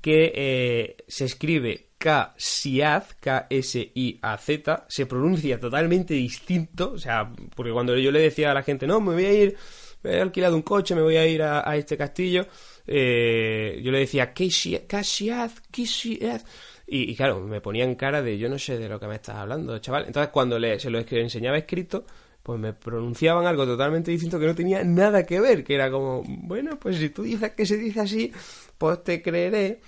que 0.00 0.32
eh, 0.34 0.96
se 1.08 1.24
escribe 1.24 1.85
K-S-I-A-Z, 2.06 3.16
K-S-I-A-Z, 3.20 4.84
se 4.88 5.06
pronuncia 5.06 5.58
totalmente 5.58 6.14
distinto, 6.14 6.92
o 6.92 6.98
sea, 6.98 7.32
porque 7.54 7.72
cuando 7.72 7.96
yo 7.96 8.12
le 8.12 8.20
decía 8.20 8.52
a 8.52 8.54
la 8.54 8.62
gente, 8.62 8.86
no, 8.86 9.00
me 9.00 9.14
voy 9.14 9.24
a 9.24 9.32
ir, 9.32 9.56
he 10.04 10.20
alquilado 10.20 10.54
un 10.54 10.62
coche, 10.62 10.94
me 10.94 11.02
voy 11.02 11.16
a 11.16 11.26
ir 11.26 11.42
a 11.42 11.76
este 11.76 11.96
castillo, 11.96 12.46
eh, 12.86 13.80
yo 13.82 13.90
le 13.90 14.00
decía, 14.00 14.32
Kasiad, 14.32 14.82
Kasiad. 14.86 16.42
Y, 16.86 17.10
y 17.10 17.16
claro, 17.16 17.40
me 17.40 17.60
ponía 17.60 17.84
en 17.84 17.96
cara 17.96 18.22
de 18.22 18.38
yo 18.38 18.48
no 18.48 18.58
sé 18.58 18.78
de 18.78 18.88
lo 18.88 19.00
que 19.00 19.08
me 19.08 19.16
estás 19.16 19.36
hablando, 19.36 19.78
chaval. 19.78 20.04
Entonces, 20.06 20.30
cuando 20.30 20.58
le, 20.58 20.78
se 20.78 20.90
lo 20.90 21.00
enseñaba 21.00 21.58
escrito, 21.58 22.04
pues 22.42 22.60
me 22.60 22.72
pronunciaban 22.72 23.46
algo 23.46 23.66
totalmente 23.66 24.12
distinto 24.12 24.38
que 24.38 24.46
no 24.46 24.54
tenía 24.54 24.84
nada 24.84 25.26
que 25.26 25.40
ver, 25.40 25.64
que 25.64 25.74
era 25.74 25.90
como, 25.90 26.22
bueno, 26.24 26.78
pues 26.78 26.98
si 26.98 27.10
tú 27.10 27.24
dices 27.24 27.52
que 27.52 27.66
se 27.66 27.76
dice 27.76 28.00
así, 28.00 28.32
pues 28.78 29.02
te 29.02 29.20
creeré. 29.20 29.80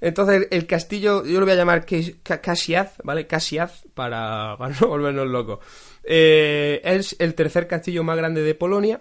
Entonces, 0.00 0.48
el 0.50 0.66
castillo, 0.66 1.24
yo 1.24 1.40
lo 1.40 1.46
voy 1.46 1.54
a 1.54 1.56
llamar 1.56 1.86
Casiaz, 2.22 2.96
¿vale? 3.04 3.26
Casiaz, 3.26 3.84
para, 3.94 4.56
no 4.80 4.88
volvernos 4.88 5.28
locos. 5.28 5.58
Eh, 6.04 6.80
es 6.84 7.16
el 7.18 7.34
tercer 7.34 7.66
castillo 7.66 8.04
más 8.04 8.16
grande 8.16 8.42
de 8.42 8.54
Polonia 8.54 9.00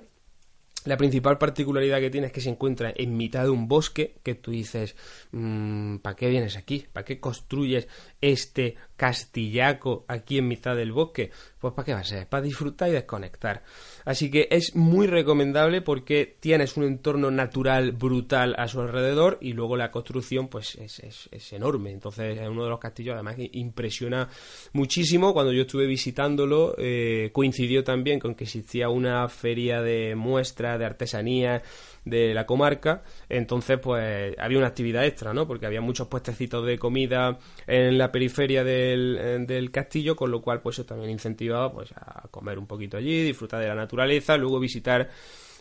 la 0.88 0.96
principal 0.96 1.38
particularidad 1.38 2.00
que 2.00 2.10
tiene 2.10 2.28
es 2.28 2.34
que 2.34 2.40
se 2.40 2.50
encuentra 2.50 2.94
en 2.96 3.18
mitad 3.18 3.44
de 3.44 3.50
un 3.50 3.68
bosque 3.68 4.16
que 4.24 4.36
tú 4.36 4.52
dices, 4.52 4.96
mm, 5.32 5.98
¿para 5.98 6.16
qué 6.16 6.30
vienes 6.30 6.56
aquí? 6.56 6.86
¿Para 6.94 7.04
qué 7.04 7.20
construyes 7.20 7.90
este 8.22 8.76
castillaco 8.96 10.06
aquí 10.08 10.40
en 10.40 10.48
mitad 10.48 10.76
del 10.76 10.92
bosque? 10.92 11.32
Pues 11.60 11.74
¿para 11.74 11.86
qué 11.86 11.94
va 11.94 12.00
a 12.00 12.04
ser? 12.04 12.28
Para 12.28 12.44
disfrutar 12.44 12.90
y 12.90 12.94
desconectar. 12.94 13.64
Así 14.06 14.30
que 14.32 14.48
es 14.52 14.76
muy 14.76 15.08
recomendable 15.08 15.82
porque 15.82 16.38
tienes 16.40 16.78
un 16.78 16.84
entorno 16.84 17.32
natural 17.32 17.92
brutal 17.92 18.56
a 18.58 18.68
su 18.68 18.82
alrededor 18.82 19.38
y 19.42 19.54
luego 19.54 19.76
la 19.76 19.92
construcción 19.92 20.48
pues 20.48 20.76
es, 20.76 21.00
es, 21.32 21.54
enorme. 21.54 21.92
Entonces 21.92 22.40
es 22.40 22.48
uno 22.48 22.64
de 22.64 22.70
los 22.70 22.80
castillos 22.80 23.16
además 23.16 23.36
que 23.36 23.50
impresiona 23.54 24.30
muchísimo. 24.74 25.34
Cuando 25.34 25.52
yo 25.52 25.62
estuve 25.62 25.86
visitándolo 25.86 26.76
eh, 26.78 27.30
coincidió 27.34 27.84
también 27.84 28.20
con 28.20 28.36
que 28.36 28.46
existía 28.46 28.90
una 28.90 29.28
feria 29.30 29.82
de 29.82 30.16
muestras 30.16 30.80
de 30.80 30.86
artesanía 30.86 31.62
de 32.10 32.34
la 32.34 32.46
comarca, 32.46 33.04
entonces 33.30 33.80
pues 33.80 34.36
había 34.38 34.58
una 34.58 34.68
actividad 34.68 35.06
extra, 35.06 35.34
¿no? 35.34 35.48
Porque 35.48 35.66
había 35.66 35.82
muchos 35.82 36.08
puestecitos 36.08 36.66
de 36.66 36.78
comida 36.78 37.40
en 37.66 37.98
la 37.98 38.12
periferia 38.12 38.64
del, 38.64 39.46
del 39.48 39.72
castillo, 39.72 40.16
con 40.16 40.32
lo 40.32 40.42
cual 40.42 40.62
pues 40.62 40.76
eso 40.76 40.86
también 40.86 41.12
incentivaba 41.12 41.72
pues 41.72 41.92
a 41.94 42.28
comer 42.30 42.60
un 42.60 42.68
poquito 42.68 42.98
allí, 42.98 43.24
disfrutar 43.24 43.62
de 43.62 43.68
la 43.68 43.76
naturaleza, 43.76 44.38
luego 44.38 44.60
visitar 44.60 45.10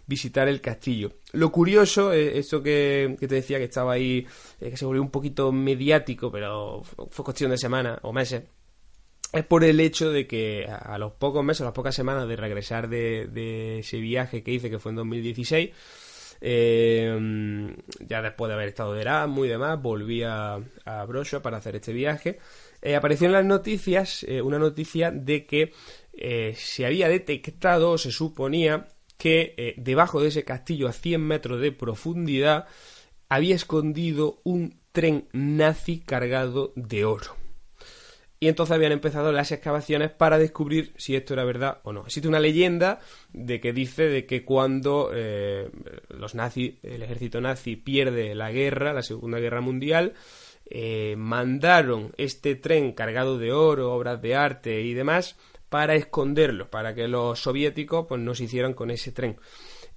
visitar 0.06 0.48
el 0.48 0.60
castillo. 0.60 1.12
Lo 1.32 1.50
curioso, 1.50 2.12
eh, 2.12 2.38
esto 2.38 2.62
que, 2.62 3.16
te 3.18 3.26
decía 3.26 3.58
que 3.58 3.64
estaba 3.64 3.92
ahí, 3.92 4.26
eh, 4.60 4.70
que 4.70 4.76
se 4.76 4.84
volvió 4.84 5.02
un 5.02 5.10
poquito 5.10 5.52
mediático, 5.52 6.30
pero 6.30 6.82
fue 6.84 7.24
cuestión 7.24 7.50
de 7.50 7.58
semanas 7.58 7.98
o 8.02 8.12
meses, 8.12 8.44
es 9.32 9.44
por 9.44 9.64
el 9.64 9.80
hecho 9.80 10.10
de 10.10 10.26
que 10.26 10.66
a 10.66 10.96
los 10.98 11.12
pocos 11.12 11.44
meses, 11.44 11.62
a 11.62 11.64
las 11.64 11.74
pocas 11.74 11.94
semanas 11.94 12.28
de 12.28 12.36
regresar 12.36 12.88
de, 12.88 13.26
de 13.26 13.80
ese 13.80 13.98
viaje 13.98 14.42
que 14.42 14.52
hice, 14.52 14.70
que 14.70 14.78
fue 14.78 14.92
en 14.92 14.96
2016, 14.96 15.70
eh, 16.40 17.76
ya 18.00 18.22
después 18.22 18.48
de 18.48 18.54
haber 18.54 18.68
estado 18.68 18.94
de 18.94 19.02
Erasmus 19.02 19.46
y 19.46 19.50
demás, 19.50 19.80
volví 19.80 20.22
a, 20.22 20.54
a 20.84 21.06
para 21.42 21.56
hacer 21.56 21.76
este 21.76 21.92
viaje. 21.92 22.38
Eh, 22.82 22.96
apareció 22.96 23.26
en 23.26 23.32
las 23.32 23.44
noticias 23.44 24.24
eh, 24.24 24.42
una 24.42 24.58
noticia 24.58 25.10
de 25.10 25.46
que 25.46 25.72
se 26.54 26.86
había 26.86 27.10
detectado, 27.10 27.98
se 27.98 28.10
suponía, 28.10 28.88
que 29.18 29.74
debajo 29.76 30.22
de 30.22 30.28
ese 30.28 30.44
castillo 30.44 30.88
a 30.88 30.92
100 30.92 31.20
metros 31.20 31.60
de 31.60 31.72
profundidad 31.72 32.66
había 33.28 33.54
escondido 33.54 34.40
un 34.42 34.80
tren 34.92 35.28
nazi 35.32 36.00
cargado 36.00 36.72
de 36.74 37.04
oro. 37.04 37.45
Y 38.38 38.48
entonces 38.48 38.74
habían 38.74 38.92
empezado 38.92 39.32
las 39.32 39.50
excavaciones 39.50 40.10
para 40.10 40.38
descubrir 40.38 40.92
si 40.96 41.16
esto 41.16 41.32
era 41.32 41.44
verdad 41.44 41.78
o 41.84 41.92
no. 41.92 42.02
Existe 42.02 42.28
una 42.28 42.40
leyenda 42.40 43.00
de 43.32 43.60
que 43.60 43.72
dice 43.72 44.08
de 44.08 44.26
que 44.26 44.44
cuando 44.44 45.10
eh, 45.14 45.70
los 46.10 46.34
nazis, 46.34 46.74
el 46.82 47.02
ejército 47.02 47.40
nazi 47.40 47.76
pierde 47.76 48.34
la 48.34 48.52
guerra, 48.52 48.92
la 48.92 49.02
Segunda 49.02 49.38
Guerra 49.38 49.62
Mundial, 49.62 50.12
eh, 50.68 51.14
mandaron 51.16 52.12
este 52.18 52.56
tren 52.56 52.92
cargado 52.92 53.38
de 53.38 53.52
oro, 53.52 53.94
obras 53.94 54.20
de 54.20 54.34
arte 54.34 54.82
y 54.82 54.92
demás 54.92 55.36
para 55.68 55.94
esconderlo, 55.94 56.70
para 56.70 56.94
que 56.94 57.08
los 57.08 57.40
soviéticos 57.40 58.06
pues, 58.06 58.20
no 58.20 58.34
se 58.34 58.44
hicieran 58.44 58.74
con 58.74 58.90
ese 58.90 59.12
tren. 59.12 59.38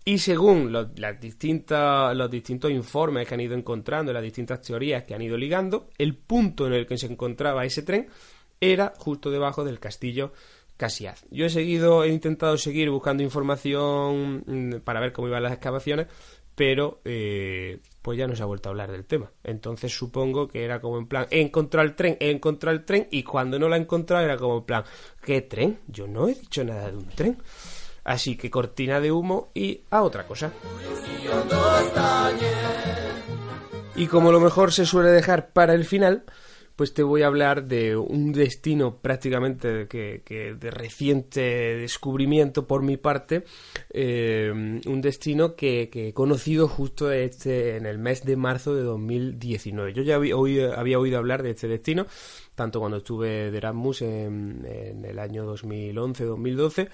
Y 0.05 0.17
según 0.17 0.71
los, 0.71 0.97
las 0.97 1.19
distintas, 1.19 2.15
los 2.15 2.31
distintos 2.31 2.71
informes 2.71 3.27
que 3.27 3.33
han 3.33 3.41
ido 3.41 3.55
encontrando, 3.55 4.13
las 4.13 4.23
distintas 4.23 4.61
teorías 4.61 5.03
que 5.03 5.13
han 5.13 5.21
ido 5.21 5.37
ligando, 5.37 5.89
el 5.97 6.15
punto 6.15 6.67
en 6.67 6.73
el 6.73 6.87
que 6.87 6.97
se 6.97 7.07
encontraba 7.07 7.65
ese 7.65 7.83
tren 7.83 8.07
era 8.59 8.93
justo 8.97 9.29
debajo 9.29 9.63
del 9.63 9.79
castillo 9.79 10.33
Casiaz. 10.77 11.25
Yo 11.29 11.45
he 11.45 11.49
seguido, 11.49 12.05
he 12.05 12.07
intentado 12.07 12.57
seguir 12.57 12.89
buscando 12.89 13.21
información 13.21 14.43
mm, 14.45 14.79
para 14.79 15.01
ver 15.01 15.11
cómo 15.11 15.27
iban 15.27 15.43
las 15.43 15.51
excavaciones, 15.51 16.07
pero 16.55 17.01
eh, 17.03 17.79
pues 18.01 18.17
ya 18.17 18.27
no 18.27 18.35
se 18.35 18.43
ha 18.43 18.45
vuelto 18.45 18.69
a 18.69 18.71
hablar 18.71 18.91
del 18.91 19.05
tema. 19.05 19.31
Entonces 19.43 19.93
supongo 19.93 20.47
que 20.47 20.63
era 20.63 20.79
como 20.79 20.97
en 20.97 21.07
plan, 21.07 21.27
he 21.31 21.41
encontrado 21.41 21.85
el 21.87 21.95
tren, 21.95 22.17
he 22.19 22.31
encontrado 22.31 22.77
el 22.77 22.85
tren, 22.85 23.07
y 23.11 23.23
cuando 23.23 23.59
no 23.59 23.67
lo 23.67 23.75
he 23.75 23.79
encontrado 23.79 24.23
era 24.23 24.37
como 24.37 24.59
en 24.59 24.63
plan, 24.63 24.83
¿qué 25.21 25.41
tren? 25.41 25.79
Yo 25.87 26.07
no 26.07 26.29
he 26.29 26.35
dicho 26.35 26.63
nada 26.63 26.89
de 26.91 26.97
un 26.97 27.07
tren. 27.09 27.37
Así 28.03 28.37
que 28.37 28.49
cortina 28.49 28.99
de 28.99 29.11
humo 29.11 29.51
y 29.53 29.81
a 29.89 30.01
otra 30.01 30.25
cosa. 30.25 30.51
Y 33.95 34.07
como 34.07 34.31
lo 34.31 34.39
mejor 34.39 34.71
se 34.71 34.85
suele 34.85 35.09
dejar 35.11 35.51
para 35.51 35.73
el 35.73 35.85
final, 35.85 36.23
pues 36.79 36.93
te 36.93 37.03
voy 37.03 37.23
a 37.23 37.27
hablar 37.27 37.65
de 37.65 37.97
un 37.97 38.31
destino 38.31 38.99
prácticamente 39.01 39.89
que, 39.89 40.55
de 40.57 40.71
reciente 40.71 41.41
descubrimiento 41.75 42.67
por 42.67 42.83
mi 42.83 42.95
parte, 42.95 43.43
eh, 43.89 44.49
un 44.53 45.01
destino 45.01 45.57
que, 45.57 45.89
he 45.93 46.13
conocido 46.13 46.69
justo 46.69 47.11
este, 47.11 47.75
en 47.75 47.85
el 47.85 47.97
mes 47.97 48.23
de 48.23 48.37
marzo 48.37 48.75
de 48.75 48.83
2019. 48.83 49.91
Yo 49.91 50.03
ya 50.03 50.15
había 50.15 50.37
oído, 50.37 50.73
había 50.73 50.99
oído 50.99 51.17
hablar 51.17 51.43
de 51.43 51.49
este 51.49 51.67
destino, 51.67 52.07
tanto 52.55 52.79
cuando 52.79 52.99
estuve 52.99 53.51
de 53.51 53.57
Erasmus 53.57 54.01
en, 54.03 54.65
en 54.65 55.03
el 55.03 55.19
año 55.19 55.53
2011-2012, 55.53 56.87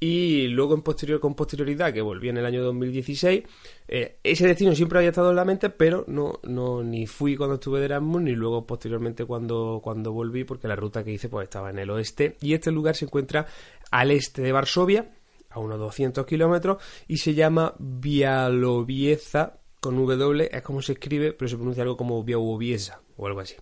y 0.00 0.48
luego 0.48 0.74
en 0.74 0.82
posterior 0.82 1.20
con 1.20 1.34
posterioridad 1.34 1.92
que 1.92 2.02
volví 2.02 2.28
en 2.28 2.36
el 2.36 2.46
año 2.46 2.62
2016 2.62 3.42
eh, 3.88 4.18
ese 4.22 4.46
destino 4.46 4.74
siempre 4.74 4.98
había 4.98 5.10
estado 5.10 5.30
en 5.30 5.36
la 5.36 5.44
mente 5.44 5.70
pero 5.70 6.04
no 6.06 6.40
no 6.44 6.82
ni 6.82 7.06
fui 7.06 7.36
cuando 7.36 7.54
estuve 7.54 7.80
de 7.80 7.86
Erasmus 7.86 8.22
ni 8.22 8.32
luego 8.32 8.66
posteriormente 8.66 9.24
cuando 9.24 9.80
cuando 9.82 10.12
volví 10.12 10.44
porque 10.44 10.68
la 10.68 10.76
ruta 10.76 11.04
que 11.04 11.12
hice 11.12 11.28
pues 11.28 11.44
estaba 11.44 11.70
en 11.70 11.78
el 11.78 11.90
oeste. 11.90 12.36
Y 12.40 12.54
este 12.54 12.70
lugar 12.70 12.96
se 12.96 13.04
encuentra 13.04 13.46
al 13.90 14.10
este 14.10 14.42
de 14.42 14.52
Varsovia 14.52 15.14
a 15.50 15.60
unos 15.60 15.78
200 15.78 16.26
kilómetros 16.26 16.82
y 17.06 17.18
se 17.18 17.34
llama 17.34 17.74
Bialowieza 17.78 19.60
con 19.80 19.96
W 19.96 20.50
es 20.52 20.62
como 20.62 20.82
se 20.82 20.92
escribe 20.92 21.32
pero 21.32 21.48
se 21.48 21.56
pronuncia 21.56 21.82
algo 21.82 21.96
como 21.96 22.22
Białowieza 22.22 23.00
o 23.16 23.26
algo 23.26 23.40
así 23.40 23.54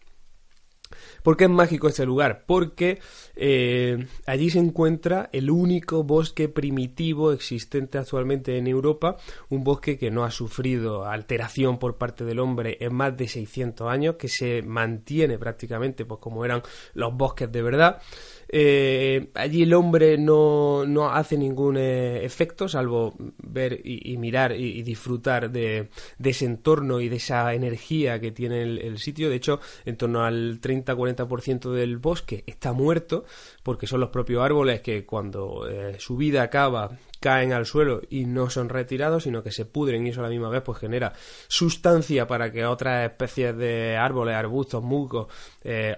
¿Por 1.23 1.37
qué 1.37 1.45
es 1.45 1.51
mágico 1.51 1.89
este 1.89 2.07
lugar? 2.07 2.45
Porque 2.47 3.01
eh, 3.35 4.07
allí 4.27 4.51
se 4.51 4.59
encuentra 4.59 5.29
el 5.33 5.51
único 5.51 6.05
bosque 6.05 6.49
primitivo 6.49 7.33
existente 7.33 7.99
actualmente 7.99 8.57
en 8.59 8.67
Europa, 8.67 9.17
un 9.49 9.65
bosque 9.65 9.99
que 9.99 10.11
no 10.11 10.25
ha 10.25 10.31
sufrido 10.31 11.05
alteración 11.05 11.79
por 11.79 11.97
parte 11.97 12.25
del 12.25 12.39
hombre 12.39 12.77
en 12.81 12.95
más 12.95 13.17
de 13.17 13.29
600 13.29 13.89
años, 13.89 14.17
que 14.17 14.29
se 14.29 14.63
mantiene 14.63 15.39
prácticamente 15.39 16.05
pues, 16.05 16.21
como 16.21 16.45
eran 16.45 16.63
los 16.95 17.15
bosques 17.15 17.51
de 17.51 17.63
verdad. 17.63 18.01
Eh, 18.49 19.31
allí 19.35 19.63
el 19.63 19.75
hombre 19.75 20.19
no, 20.19 20.85
no 20.87 21.11
hace 21.11 21.37
ningún 21.37 21.77
eh, 21.77 22.25
efecto, 22.25 22.69
salvo 22.69 23.15
ver 23.43 23.81
y, 23.85 24.17
mirar 24.19 24.53
y, 24.53 24.83
disfrutar 24.83 25.51
de, 25.51 25.89
ese 26.23 26.45
entorno 26.45 27.01
y 27.01 27.09
de 27.09 27.17
esa 27.17 27.53
energía 27.55 28.21
que 28.21 28.31
tiene 28.33 28.63
el, 28.63 28.99
sitio. 28.99 29.29
De 29.29 29.37
hecho, 29.37 29.61
en 29.85 29.97
torno 29.97 30.25
al 30.25 30.61
30-40% 30.61 31.73
del 31.73 31.99
bosque 31.99 32.45
está 32.47 32.73
muerto, 32.73 33.25
porque 33.63 33.87
son 33.87 34.01
los 34.01 34.11
propios 34.11 34.43
árboles 34.45 34.81
que 34.81 35.05
cuando 35.05 35.69
eh, 35.69 35.97
su 35.99 36.17
vida 36.17 36.43
acaba 36.43 36.99
caen 37.19 37.53
al 37.53 37.67
suelo 37.67 38.03
y 38.11 38.27
no 38.27 38.51
son 38.51 38.69
retirados, 38.69 39.25
sino 39.25 39.43
que 39.43 39.51
se 39.51 39.65
pudren 39.65 40.07
y 40.07 40.11
eso 40.11 40.21
a 40.21 40.25
la 40.25 40.29
misma 40.29 40.51
vez 40.51 40.63
pues 40.63 40.79
genera 40.79 41.15
sustancia 41.49 42.27
para 42.27 42.53
que 42.53 42.65
otras 42.67 43.11
especies 43.11 43.57
de 43.57 43.97
árboles, 43.97 44.35
arbustos, 44.37 44.83
musgos, 44.83 45.27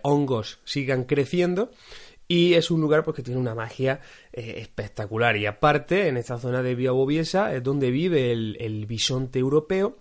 hongos 0.03 0.61
sigan 0.65 1.05
creciendo 1.05 1.71
y 2.29 2.55
es 2.55 2.71
un 2.71 2.83
lugar 2.83 3.03
pues, 3.05 3.17
que 3.17 3.23
tiene 3.23 3.41
una 3.41 3.55
magia 3.55 4.01
eh, 4.33 4.57
espectacular. 4.59 5.37
Y 5.39 5.47
aparte, 5.47 6.09
en 6.09 6.19
esta 6.19 6.39
zona 6.39 6.63
de 6.63 6.75
Biabobiesa 6.75 7.55
es 7.55 7.63
donde 7.63 7.91
vive 7.91 8.31
el, 8.31 8.87
bisonte 8.87 9.39
europeo. 9.39 9.97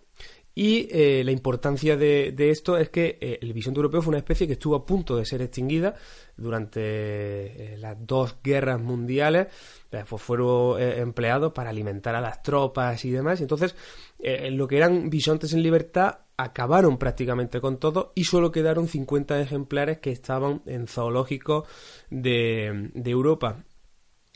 Y 0.59 0.87
eh, 0.89 1.23
la 1.23 1.29
importancia 1.29 1.95
de, 1.95 2.33
esto 2.49 2.79
es 2.79 2.89
que 2.89 3.19
eh, 3.21 3.37
el 3.43 3.53
bisonte 3.53 3.77
europeo 3.77 4.01
fue 4.01 4.09
una 4.09 4.17
especie 4.17 4.47
que 4.47 4.53
estuvo 4.53 4.75
a 4.75 4.87
punto 4.87 5.15
de 5.15 5.23
ser 5.23 5.43
extinguida 5.43 5.93
durante 6.35 7.77
las 7.77 7.95
dos 8.07 8.37
guerras 8.43 8.81
mundiales. 8.81 9.49
Pues 9.91 10.19
fueron 10.19 10.81
empleados 10.81 11.53
para 11.53 11.69
alimentar 11.69 12.15
a 12.15 12.21
las 12.21 12.41
tropas 12.41 13.05
y 13.05 13.11
demás. 13.11 13.39
Entonces, 13.39 13.75
lo 14.49 14.67
que 14.67 14.77
eran 14.77 15.11
bisontes 15.11 15.53
en 15.53 15.61
libertad 15.61 16.17
acabaron 16.37 16.97
prácticamente 16.97 17.59
con 17.59 17.77
todo 17.77 18.11
y 18.15 18.25
solo 18.25 18.51
quedaron 18.51 18.87
50 18.87 19.41
ejemplares 19.41 19.97
que 19.97 20.11
estaban 20.11 20.61
en 20.67 20.87
zoológicos 20.87 21.67
de, 22.11 22.91
Europa. 23.05 23.63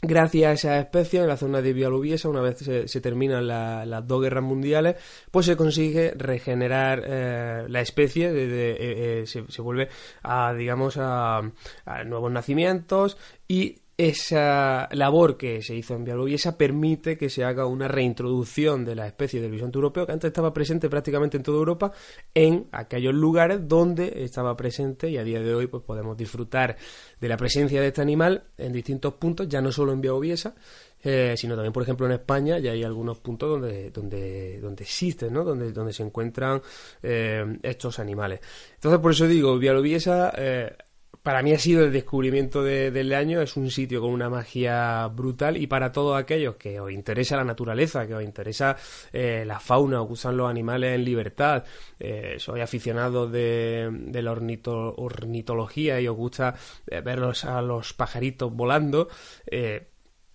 Gracias 0.03 0.49
a 0.49 0.53
esa 0.53 0.79
especie, 0.79 1.19
en 1.21 1.27
la 1.27 1.37
zona 1.37 1.61
de 1.61 1.73
Bialubiesa, 1.73 2.27
una 2.27 2.41
vez 2.41 2.57
se, 2.57 3.01
terminan 3.01 3.47
las 3.47 4.07
dos 4.07 4.19
guerras 4.19 4.43
mundiales, 4.43 4.95
pues 5.29 5.45
se 5.45 5.55
consigue 5.55 6.15
regenerar 6.17 7.03
eh, 7.05 7.65
la 7.67 7.81
especie, 7.81 8.29
eh, 8.29 9.21
eh, 9.21 9.27
se, 9.27 9.61
vuelve 9.61 9.89
a, 10.23 10.53
digamos, 10.53 10.97
a, 10.97 11.43
a 11.85 12.03
nuevos 12.03 12.31
nacimientos 12.31 13.15
y 13.47 13.80
esa 14.07 14.89
labor 14.93 15.37
que 15.37 15.61
se 15.61 15.75
hizo 15.75 15.93
en 15.93 16.03
Bielorrusia 16.03 16.57
permite 16.57 17.17
que 17.17 17.29
se 17.29 17.43
haga 17.43 17.67
una 17.67 17.87
reintroducción 17.87 18.83
de 18.83 18.95
la 18.95 19.05
especie 19.05 19.39
del 19.39 19.51
bisonte 19.51 19.77
europeo 19.77 20.07
que 20.07 20.11
antes 20.11 20.29
estaba 20.29 20.51
presente 20.53 20.89
prácticamente 20.89 21.37
en 21.37 21.43
toda 21.43 21.59
Europa 21.59 21.91
en 22.33 22.67
aquellos 22.71 23.13
lugares 23.13 23.67
donde 23.67 24.23
estaba 24.23 24.57
presente 24.57 25.09
y 25.09 25.17
a 25.17 25.23
día 25.23 25.39
de 25.39 25.53
hoy 25.53 25.67
pues 25.67 25.83
podemos 25.83 26.17
disfrutar 26.17 26.77
de 27.19 27.27
la 27.27 27.37
presencia 27.37 27.79
de 27.79 27.87
este 27.87 28.01
animal 28.01 28.43
en 28.57 28.73
distintos 28.73 29.13
puntos, 29.13 29.47
ya 29.47 29.61
no 29.61 29.71
solo 29.71 29.93
en 29.93 30.01
Bielorrusia, 30.01 30.55
eh, 31.03 31.33
sino 31.35 31.55
también, 31.55 31.73
por 31.73 31.83
ejemplo, 31.83 32.05
en 32.05 32.13
España 32.13 32.59
ya 32.59 32.71
hay 32.71 32.83
algunos 32.83 33.19
puntos 33.19 33.49
donde, 33.49 33.89
donde, 33.89 34.59
donde 34.59 34.83
existen, 34.83 35.33
¿no? 35.33 35.43
Donde, 35.43 35.71
donde 35.71 35.93
se 35.93 36.03
encuentran 36.03 36.61
eh, 37.01 37.57
estos 37.63 37.99
animales. 37.99 38.39
Entonces, 38.75 38.99
por 38.99 39.11
eso 39.11 39.27
digo, 39.27 39.59
eh, 39.61 40.75
para 41.23 41.43
mí 41.43 41.53
ha 41.53 41.59
sido 41.59 41.83
el 41.83 41.91
descubrimiento 41.91 42.63
del 42.63 43.13
año, 43.13 43.41
es 43.41 43.55
un 43.55 43.69
sitio 43.69 44.01
con 44.01 44.11
una 44.11 44.29
magia 44.29 45.07
brutal 45.07 45.57
y 45.57 45.67
para 45.67 45.91
todos 45.91 46.19
aquellos 46.19 46.55
que 46.55 46.79
os 46.79 46.91
interesa 46.91 47.37
la 47.37 47.43
naturaleza, 47.43 48.07
que 48.07 48.15
os 48.15 48.23
interesa 48.23 48.75
eh, 49.13 49.43
la 49.45 49.59
fauna, 49.59 50.01
os 50.01 50.07
gustan 50.07 50.35
los 50.35 50.49
animales 50.49 50.95
en 50.95 51.05
libertad, 51.05 51.63
eh, 51.99 52.37
soy 52.39 52.61
aficionado 52.61 53.27
de, 53.27 54.09
la 54.13 54.31
ornitología 54.31 56.01
y 56.01 56.07
os 56.07 56.15
gusta 56.15 56.55
eh, 56.87 57.01
verlos 57.01 57.45
a 57.45 57.61
los 57.61 57.93
pajaritos 57.93 58.51
volando, 58.51 59.07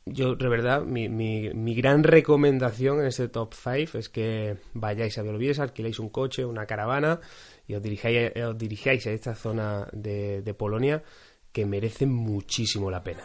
yo, 0.09 0.37
de 0.37 0.49
verdad, 0.49 0.83
mi, 0.83 1.09
mi, 1.09 1.53
mi, 1.53 1.75
gran 1.75 2.05
recomendación 2.05 3.01
en 3.01 3.07
este 3.07 3.27
top 3.27 3.53
5 3.55 3.99
es 3.99 4.09
que 4.09 4.57
vayáis 4.73 5.19
a 5.19 5.23
Bielorrusia, 5.23 5.65
alquiléis 5.65 5.99
un 5.99 6.11
coche, 6.11 6.45
una 6.45 6.65
caravana 6.65 7.19
y 7.67 7.75
os 7.75 7.83
dirijáis, 7.83 8.33
os 8.37 8.57
dirijáis 8.59 9.07
a 9.07 9.11
esta 9.11 9.35
zona 9.35 9.89
de 9.93 10.55
Polonia 10.55 11.03
que 11.57 11.65
merece 11.65 12.05
muchísimo 12.05 12.91
la 12.91 13.03
pena. 13.03 13.23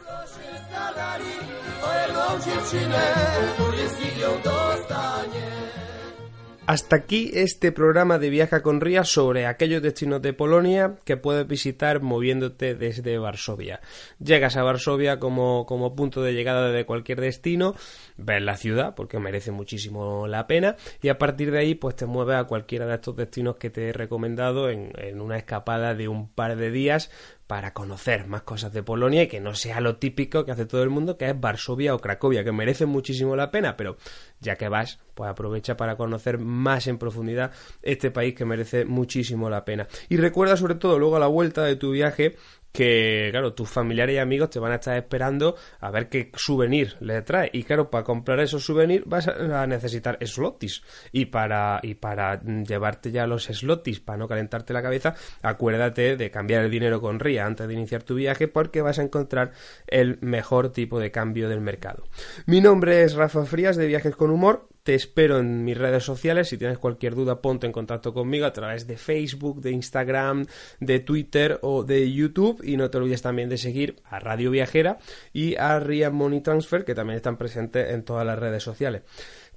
Hasta 6.67 6.95
aquí 6.95 7.31
este 7.33 7.71
programa 7.71 8.19
de 8.19 8.29
Viaja 8.29 8.61
con 8.61 8.81
Ría 8.81 9.03
sobre 9.03 9.47
aquellos 9.47 9.81
destinos 9.81 10.21
de 10.21 10.31
Polonia 10.31 10.95
que 11.05 11.17
puedes 11.17 11.47
visitar 11.47 12.01
moviéndote 12.01 12.75
desde 12.75 13.17
Varsovia. 13.17 13.81
Llegas 14.19 14.55
a 14.57 14.63
Varsovia 14.63 15.17
como, 15.17 15.65
como 15.65 15.95
punto 15.95 16.21
de 16.21 16.33
llegada 16.33 16.71
de 16.71 16.85
cualquier 16.85 17.19
destino, 17.19 17.73
ves 18.15 18.43
la 18.43 18.57
ciudad 18.57 18.93
porque 18.93 19.17
merece 19.17 19.49
muchísimo 19.49 20.27
la 20.27 20.45
pena 20.45 20.75
y 21.01 21.09
a 21.09 21.17
partir 21.17 21.49
de 21.49 21.57
ahí 21.57 21.73
pues 21.73 21.95
te 21.95 22.05
mueves 22.05 22.35
a 22.35 22.43
cualquiera 22.43 22.85
de 22.85 22.93
estos 22.93 23.15
destinos 23.15 23.55
que 23.55 23.71
te 23.71 23.89
he 23.89 23.93
recomendado 23.93 24.69
en, 24.69 24.91
en 24.99 25.19
una 25.19 25.37
escapada 25.37 25.95
de 25.95 26.07
un 26.09 26.29
par 26.29 26.57
de 26.57 26.69
días 26.69 27.09
para 27.51 27.73
conocer 27.73 28.27
más 28.27 28.43
cosas 28.43 28.71
de 28.71 28.81
Polonia 28.81 29.23
y 29.23 29.27
que 29.27 29.41
no 29.41 29.55
sea 29.55 29.81
lo 29.81 29.97
típico 29.97 30.45
que 30.45 30.53
hace 30.53 30.65
todo 30.65 30.83
el 30.83 30.89
mundo, 30.89 31.17
que 31.17 31.29
es 31.29 31.37
Varsovia 31.37 31.93
o 31.93 31.99
Cracovia, 31.99 32.45
que 32.45 32.53
merece 32.53 32.85
muchísimo 32.85 33.35
la 33.35 33.51
pena, 33.51 33.75
pero 33.75 33.97
ya 34.39 34.55
que 34.55 34.69
vas, 34.69 34.99
pues 35.15 35.29
aprovecha 35.29 35.75
para 35.75 35.97
conocer 35.97 36.37
más 36.37 36.87
en 36.87 36.97
profundidad 36.97 37.51
este 37.81 38.09
país 38.09 38.35
que 38.35 38.45
merece 38.45 38.85
muchísimo 38.85 39.49
la 39.49 39.65
pena. 39.65 39.89
Y 40.07 40.15
recuerda 40.15 40.55
sobre 40.55 40.75
todo 40.75 40.97
luego 40.97 41.17
a 41.17 41.19
la 41.19 41.27
vuelta 41.27 41.65
de 41.65 41.75
tu 41.75 41.91
viaje 41.91 42.37
que, 42.71 43.29
claro, 43.31 43.53
tus 43.53 43.69
familiares 43.69 44.15
y 44.15 44.19
amigos 44.19 44.49
te 44.49 44.59
van 44.59 44.71
a 44.71 44.75
estar 44.75 44.97
esperando 44.97 45.55
a 45.79 45.91
ver 45.91 46.09
qué 46.09 46.31
souvenir 46.35 46.95
les 46.99 47.23
trae. 47.25 47.49
Y 47.53 47.63
claro, 47.63 47.89
para 47.89 48.03
comprar 48.03 48.39
esos 48.39 48.63
souvenirs 48.63 49.03
vas 49.05 49.27
a 49.27 49.67
necesitar 49.67 50.17
slotis. 50.25 50.81
Y 51.11 51.25
para, 51.25 51.79
y 51.83 51.95
para 51.95 52.41
llevarte 52.41 53.11
ya 53.11 53.27
los 53.27 53.45
slotis, 53.45 53.99
para 53.99 54.17
no 54.17 54.27
calentarte 54.27 54.73
la 54.73 54.81
cabeza, 54.81 55.15
acuérdate 55.41 56.15
de 56.15 56.31
cambiar 56.31 56.63
el 56.63 56.71
dinero 56.71 57.01
con 57.01 57.19
RIA 57.19 57.45
antes 57.45 57.67
de 57.67 57.73
iniciar 57.73 58.03
tu 58.03 58.15
viaje 58.15 58.47
porque 58.47 58.81
vas 58.81 58.99
a 58.99 59.03
encontrar 59.03 59.51
el 59.87 60.17
mejor 60.21 60.71
tipo 60.71 60.99
de 60.99 61.11
cambio 61.11 61.49
del 61.49 61.61
mercado. 61.61 62.03
Mi 62.45 62.61
nombre 62.61 63.03
es 63.03 63.13
Rafa 63.13 63.45
Frías 63.45 63.75
de 63.75 63.87
Viajes 63.87 64.15
con 64.15 64.31
Humor 64.31 64.69
Te 64.83 64.95
espero 64.95 65.39
en 65.39 65.63
mis 65.63 65.77
redes 65.77 66.03
sociales. 66.03 66.49
Si 66.49 66.57
tienes 66.57 66.79
cualquier 66.79 67.13
duda, 67.13 67.41
ponte 67.41 67.67
en 67.67 67.71
contacto 67.71 68.13
conmigo 68.13 68.45
a 68.45 68.53
través 68.53 68.87
de 68.87 68.97
Facebook, 68.97 69.61
de 69.61 69.71
Instagram, 69.71 70.45
de 70.79 70.99
Twitter 70.99 71.59
o 71.61 71.83
de 71.83 72.11
YouTube. 72.11 72.61
Y 72.63 72.77
no 72.77 72.89
te 72.89 72.97
olvides 72.97 73.21
también 73.21 73.49
de 73.49 73.57
seguir 73.57 73.97
a 74.03 74.19
Radio 74.19 74.49
Viajera 74.49 74.97
y 75.33 75.55
a 75.55 75.79
Ria 75.79 76.09
Money 76.09 76.41
Transfer, 76.41 76.83
que 76.83 76.95
también 76.95 77.17
están 77.17 77.37
presentes 77.37 77.91
en 77.91 78.03
todas 78.03 78.25
las 78.25 78.39
redes 78.39 78.63
sociales. 78.63 79.03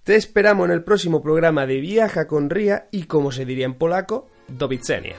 Te 0.03 0.17
esperamos 0.17 0.67
en 0.67 0.73
el 0.73 0.85
próximo 0.85 1.23
programa 1.23 1.67
de 1.67 1.81
Viaja 1.81 2.27
con 2.27 2.51
Ria 2.51 2.89
y, 2.91 3.05
como 3.05 3.33
se 3.33 3.47
diría 3.47 3.65
en 3.65 3.75
polaco, 3.75 4.29
do 4.49 4.69
widzenia. 4.69 5.17